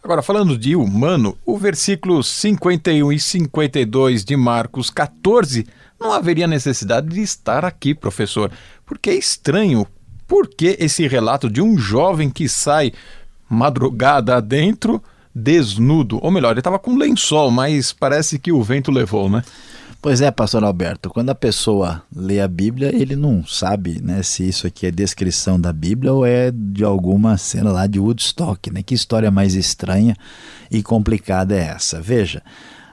Agora, 0.10 0.24
falando 0.24 0.58
de 0.58 0.76
humano, 0.76 1.38
o 1.45 1.56
versículo 1.56 2.24
51 2.24 3.13
e 3.13 3.19
52 3.19 4.26
de 4.26 4.36
Marcos 4.36 4.89
14 4.89 5.67
não 6.00 6.12
haveria 6.12 6.48
necessidade 6.48 7.10
de 7.10 7.22
estar 7.22 7.63
aqui, 7.63 7.93
professor, 7.93 8.52
porque 8.88 9.12
é 9.12 9.13
estranho. 9.13 9.86
Por 10.28 10.48
que 10.48 10.76
esse 10.80 11.08
relato 11.08 11.48
de 11.48 11.62
um 11.62 11.78
jovem 11.78 12.32
que 12.32 12.50
sai 12.50 12.91
madrugada 13.48 14.36
adentro, 14.36 15.00
desnudo? 15.32 16.17
Ou 16.24 16.32
melhor, 16.32 16.54
ele 16.54 16.62
estava 16.62 16.80
com 16.80 16.98
lençol, 16.98 17.52
mas 17.52 17.93
parece 17.93 18.39
que 18.39 18.52
o 18.52 18.63
vento 18.63 18.89
levou, 18.89 19.30
né? 19.30 19.43
Pois 20.02 20.22
é, 20.22 20.32
pastor 20.32 20.64
Alberto, 20.64 21.10
quando 21.10 21.30
a 21.30 21.36
pessoa 21.36 22.02
lê 22.16 22.40
a 22.40 22.48
Bíblia, 22.48 22.90
ele 22.96 23.18
não 23.18 23.46
sabe 23.46 24.02
né, 24.02 24.24
se 24.24 24.48
isso 24.48 24.66
aqui 24.66 24.88
é 24.88 24.92
descrição 24.92 25.60
da 25.60 25.74
Bíblia 25.74 26.14
ou 26.14 26.26
é 26.26 26.52
de 26.52 26.86
alguma 26.86 27.38
cena 27.38 27.70
lá 27.70 27.86
de 27.86 28.00
Woodstock. 28.00 28.72
Né? 28.72 28.82
Que 28.82 28.96
história 28.96 29.30
mais 29.30 29.56
estranha 29.56 30.16
e 30.72 30.82
complicada 30.82 31.54
é 31.54 31.64
essa? 31.64 32.00
Veja, 32.00 32.42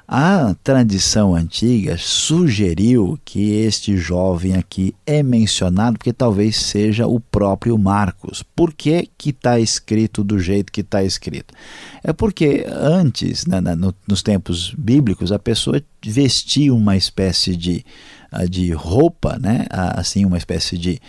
a 0.08 0.54
tradição 0.62 1.34
antiga 1.34 1.96
sugeriu 1.98 3.18
que 3.24 3.54
este 3.54 3.96
jovem 3.96 4.54
aqui 4.54 4.94
é 5.04 5.20
mencionado 5.20 5.98
porque 5.98 6.12
talvez 6.12 6.56
seja 6.56 7.08
o 7.08 7.18
próprio 7.18 7.76
Marcos. 7.76 8.40
Por 8.54 8.72
que 8.72 9.08
está 9.24 9.58
escrito 9.58 10.22
do 10.22 10.38
jeito 10.38 10.70
que 10.70 10.82
está 10.82 11.02
escrito? 11.02 11.52
É 12.04 12.12
porque 12.12 12.64
antes, 12.68 13.46
na, 13.46 13.60
na, 13.60 13.74
no, 13.74 13.92
nos 14.06 14.22
tempos 14.22 14.72
bíblicos, 14.78 15.32
a 15.32 15.40
pessoa 15.40 15.82
vestia 16.04 16.72
uma 16.72 16.96
espécie 16.96 17.56
de, 17.56 17.84
ah, 18.30 18.46
de 18.46 18.70
roupa, 18.70 19.36
né? 19.40 19.66
assim, 19.70 20.24
uma 20.24 20.38
espécie 20.38 20.78
de, 20.78 21.00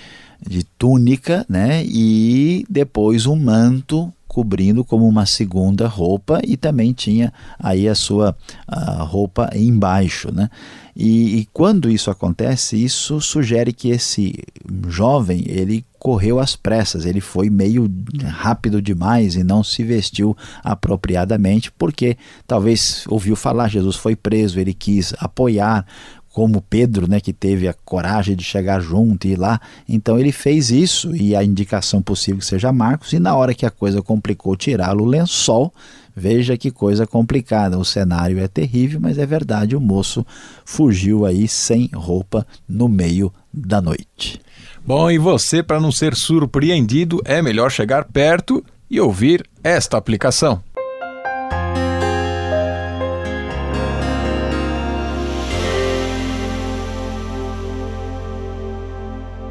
de 0.44 0.64
túnica, 0.64 1.46
né? 1.48 1.86
e 1.86 2.66
depois 2.68 3.28
um 3.28 3.36
manto 3.36 4.12
cobrindo 4.38 4.86
como 4.86 5.08
uma 5.08 5.26
segunda 5.26 5.88
roupa 5.88 6.39
e 6.45 6.56
também 6.56 6.93
tinha 6.93 7.34
aí 7.58 7.89
a 7.89 7.95
sua 7.95 8.38
a 8.67 9.02
roupa 9.02 9.50
embaixo, 9.56 10.32
né? 10.32 10.47
E, 10.95 11.39
e, 11.39 11.45
quando 11.52 11.89
isso 11.89 12.12
acontece, 12.12 12.84
isso 12.84 13.19
sugere 13.19 13.73
que 13.73 13.89
esse 13.89 14.36
jovem 14.88 15.43
ele 15.47 15.84
correu 15.97 16.39
às 16.39 16.56
pressas, 16.56 17.06
ele 17.06 17.21
foi 17.21 17.50
meio 17.50 17.91
rápido 18.23 18.82
demais 18.82 19.36
e 19.36 19.43
não 19.43 19.63
se 19.63 19.84
vestiu 19.84 20.38
apropriadamente, 20.63 21.71
porque 21.71 22.17
talvez 22.45 23.06
ouviu 23.08 23.36
falar 23.36 23.67
Jesus 23.67 23.95
foi 23.95 24.15
preso, 24.15 24.60
ele 24.60 24.73
quis 24.73 25.13
apoiar 25.19 25.86
como 26.38 26.62
Pedro, 26.62 27.10
né, 27.10 27.19
que 27.19 27.34
teve 27.34 27.67
a 27.67 27.73
coragem 27.73 28.36
de 28.36 28.43
chegar 28.43 28.80
junto 28.80 29.26
e 29.26 29.32
ir 29.32 29.39
lá. 29.39 29.60
Então 29.89 30.19
ele 30.19 30.32
fez 30.32 30.69
isso 30.69 31.15
e 31.15 31.36
a 31.36 31.43
indicação 31.43 32.00
possível 32.00 32.38
que 32.38 32.45
seja 32.45 32.71
Marcos. 32.71 33.12
E 33.12 33.17
na 33.17 33.36
hora 33.36 33.56
que 33.56 33.65
a 33.65 33.71
coisa 33.71 34.04
complicou, 34.04 34.56
tirá-lo 34.56 35.04
o 35.04 35.08
lençol. 35.08 35.73
Veja 36.15 36.56
que 36.56 36.69
coisa 36.69 37.08
complicada. 37.08 37.76
O 37.80 37.84
cenário 37.84 38.38
é 38.38 38.47
terrível, 38.47 39.00
mas 39.00 39.17
é 39.17 39.26
verdade. 39.26 39.76
O 39.76 39.82
moço 39.82 40.23
fugiu 40.63 41.26
aí 41.26 41.47
sem 41.47 41.89
roupa 41.91 42.45
no 42.69 42.88
meio 42.88 43.34
da 43.52 43.82
noite. 43.82 44.39
Bom, 44.86 45.10
e 45.10 45.17
você, 45.17 45.63
para 45.63 45.80
não 45.80 45.91
ser 45.91 46.13
surpreendido, 46.13 47.19
é 47.26 47.41
melhor 47.41 47.71
chegar 47.71 48.06
perto 48.06 48.63
e 48.88 49.02
ouvir 49.02 49.43
esta 49.63 49.97
aplicação. 49.97 50.62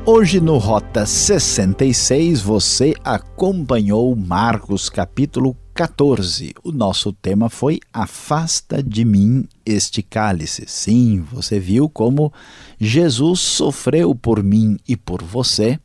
Hoje 0.09 0.40
no 0.40 0.57
Rota 0.57 1.05
66 1.05 2.40
você 2.40 2.95
acompanhou 3.03 4.14
Marcos 4.14 4.88
capítulo 4.88 5.57
14. 5.75 6.55
O 6.62 6.71
nosso 6.71 7.12
tema 7.12 7.51
foi 7.51 7.81
Afasta 7.92 8.81
de 8.81 9.05
mim 9.05 9.49
este 9.66 10.05
cálice. 10.05 10.62
Sim, 10.69 11.25
você 11.33 11.59
viu 11.59 11.88
como 11.88 12.33
Jesus 12.79 13.40
sofreu 13.40 14.14
por 14.14 14.45
mim 14.45 14.79
e 14.87 14.97
por 14.97 15.25
você 15.25 15.77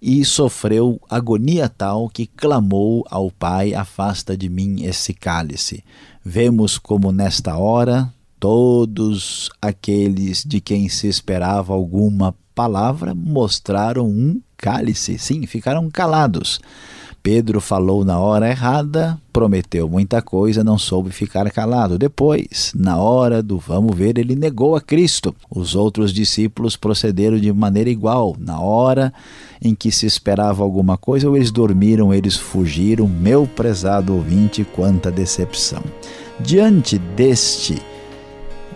e 0.00 0.24
sofreu 0.24 0.98
agonia 1.10 1.68
tal 1.68 2.08
que 2.08 2.26
clamou 2.26 3.04
ao 3.10 3.30
Pai: 3.30 3.74
Afasta 3.74 4.34
de 4.38 4.48
mim 4.48 4.84
esse 4.84 5.12
cálice. 5.12 5.84
Vemos 6.24 6.78
como 6.78 7.12
nesta 7.12 7.58
hora 7.58 8.10
todos 8.40 9.50
aqueles 9.60 10.42
de 10.44 10.62
quem 10.62 10.88
se 10.88 11.06
esperava 11.08 11.74
alguma 11.74 12.34
palavra 12.54 13.14
mostraram 13.14 14.06
um 14.06 14.40
cálice, 14.56 15.18
sim, 15.18 15.46
ficaram 15.46 15.90
calados. 15.90 16.60
Pedro 17.22 17.60
falou 17.60 18.02
na 18.02 18.18
hora 18.18 18.48
errada, 18.48 19.20
prometeu 19.30 19.86
muita 19.86 20.22
coisa, 20.22 20.64
não 20.64 20.78
soube 20.78 21.10
ficar 21.10 21.50
calado. 21.50 21.98
Depois, 21.98 22.72
na 22.74 22.96
hora 22.96 23.42
do 23.42 23.58
vamos 23.58 23.94
ver, 23.94 24.16
ele 24.16 24.34
negou 24.34 24.74
a 24.74 24.80
Cristo. 24.80 25.34
Os 25.50 25.74
outros 25.74 26.14
discípulos 26.14 26.76
procederam 26.76 27.38
de 27.38 27.52
maneira 27.52 27.90
igual. 27.90 28.34
Na 28.38 28.58
hora 28.58 29.12
em 29.60 29.74
que 29.74 29.92
se 29.92 30.06
esperava 30.06 30.62
alguma 30.62 30.96
coisa, 30.96 31.28
ou 31.28 31.36
eles 31.36 31.50
dormiram, 31.50 32.14
eles 32.14 32.36
fugiram. 32.36 33.06
Meu 33.06 33.46
prezado 33.46 34.14
ouvinte, 34.14 34.64
quanta 34.64 35.10
decepção. 35.10 35.82
Diante 36.40 36.96
deste 36.98 37.82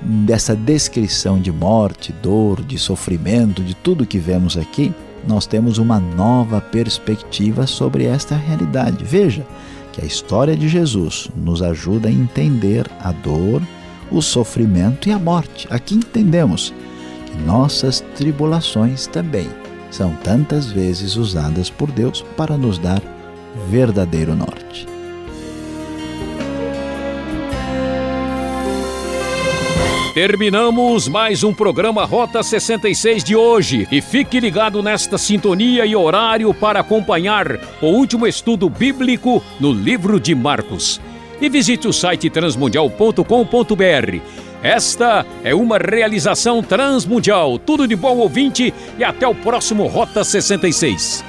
dessa 0.04 0.54
descrição 0.54 1.40
de 1.40 1.50
morte, 1.50 2.12
dor, 2.12 2.62
de 2.62 2.78
sofrimento, 2.78 3.62
de 3.62 3.74
tudo 3.74 4.06
que 4.06 4.18
vemos 4.18 4.56
aqui, 4.56 4.92
nós 5.26 5.46
temos 5.46 5.78
uma 5.78 5.98
nova 5.98 6.60
perspectiva 6.60 7.66
sobre 7.66 8.04
esta 8.04 8.36
realidade. 8.36 9.02
Veja 9.02 9.46
que 9.92 10.02
a 10.02 10.04
história 10.04 10.56
de 10.56 10.68
Jesus 10.68 11.30
nos 11.34 11.62
ajuda 11.62 12.08
a 12.08 12.12
entender 12.12 12.86
a 13.00 13.12
dor, 13.12 13.62
o 14.10 14.20
sofrimento 14.20 15.08
e 15.08 15.12
a 15.12 15.18
morte. 15.18 15.66
Aqui 15.70 15.94
entendemos 15.94 16.74
que 17.26 17.38
nossas 17.42 18.00
tribulações 18.14 19.06
também 19.06 19.48
são 19.90 20.12
tantas 20.22 20.66
vezes 20.66 21.16
usadas 21.16 21.70
por 21.70 21.90
Deus 21.90 22.22
para 22.36 22.58
nos 22.58 22.78
dar 22.78 23.00
verdadeiro 23.70 24.34
norte. 24.34 24.93
Terminamos 30.14 31.08
mais 31.08 31.42
um 31.42 31.52
programa 31.52 32.04
Rota 32.04 32.40
66 32.40 33.24
de 33.24 33.34
hoje 33.34 33.88
e 33.90 34.00
fique 34.00 34.38
ligado 34.38 34.80
nesta 34.80 35.18
sintonia 35.18 35.84
e 35.84 35.96
horário 35.96 36.54
para 36.54 36.78
acompanhar 36.78 37.58
o 37.82 37.86
último 37.86 38.24
estudo 38.24 38.70
bíblico 38.70 39.42
no 39.58 39.72
livro 39.72 40.20
de 40.20 40.32
Marcos. 40.32 41.00
E 41.40 41.48
visite 41.48 41.88
o 41.88 41.92
site 41.92 42.30
transmundial.com.br. 42.30 44.20
Esta 44.62 45.26
é 45.42 45.52
uma 45.52 45.78
realização 45.78 46.62
transmundial. 46.62 47.58
Tudo 47.58 47.88
de 47.88 47.96
bom 47.96 48.16
ouvinte 48.18 48.72
e 48.96 49.02
até 49.02 49.26
o 49.26 49.34
próximo 49.34 49.88
Rota 49.88 50.22
66. 50.22 51.24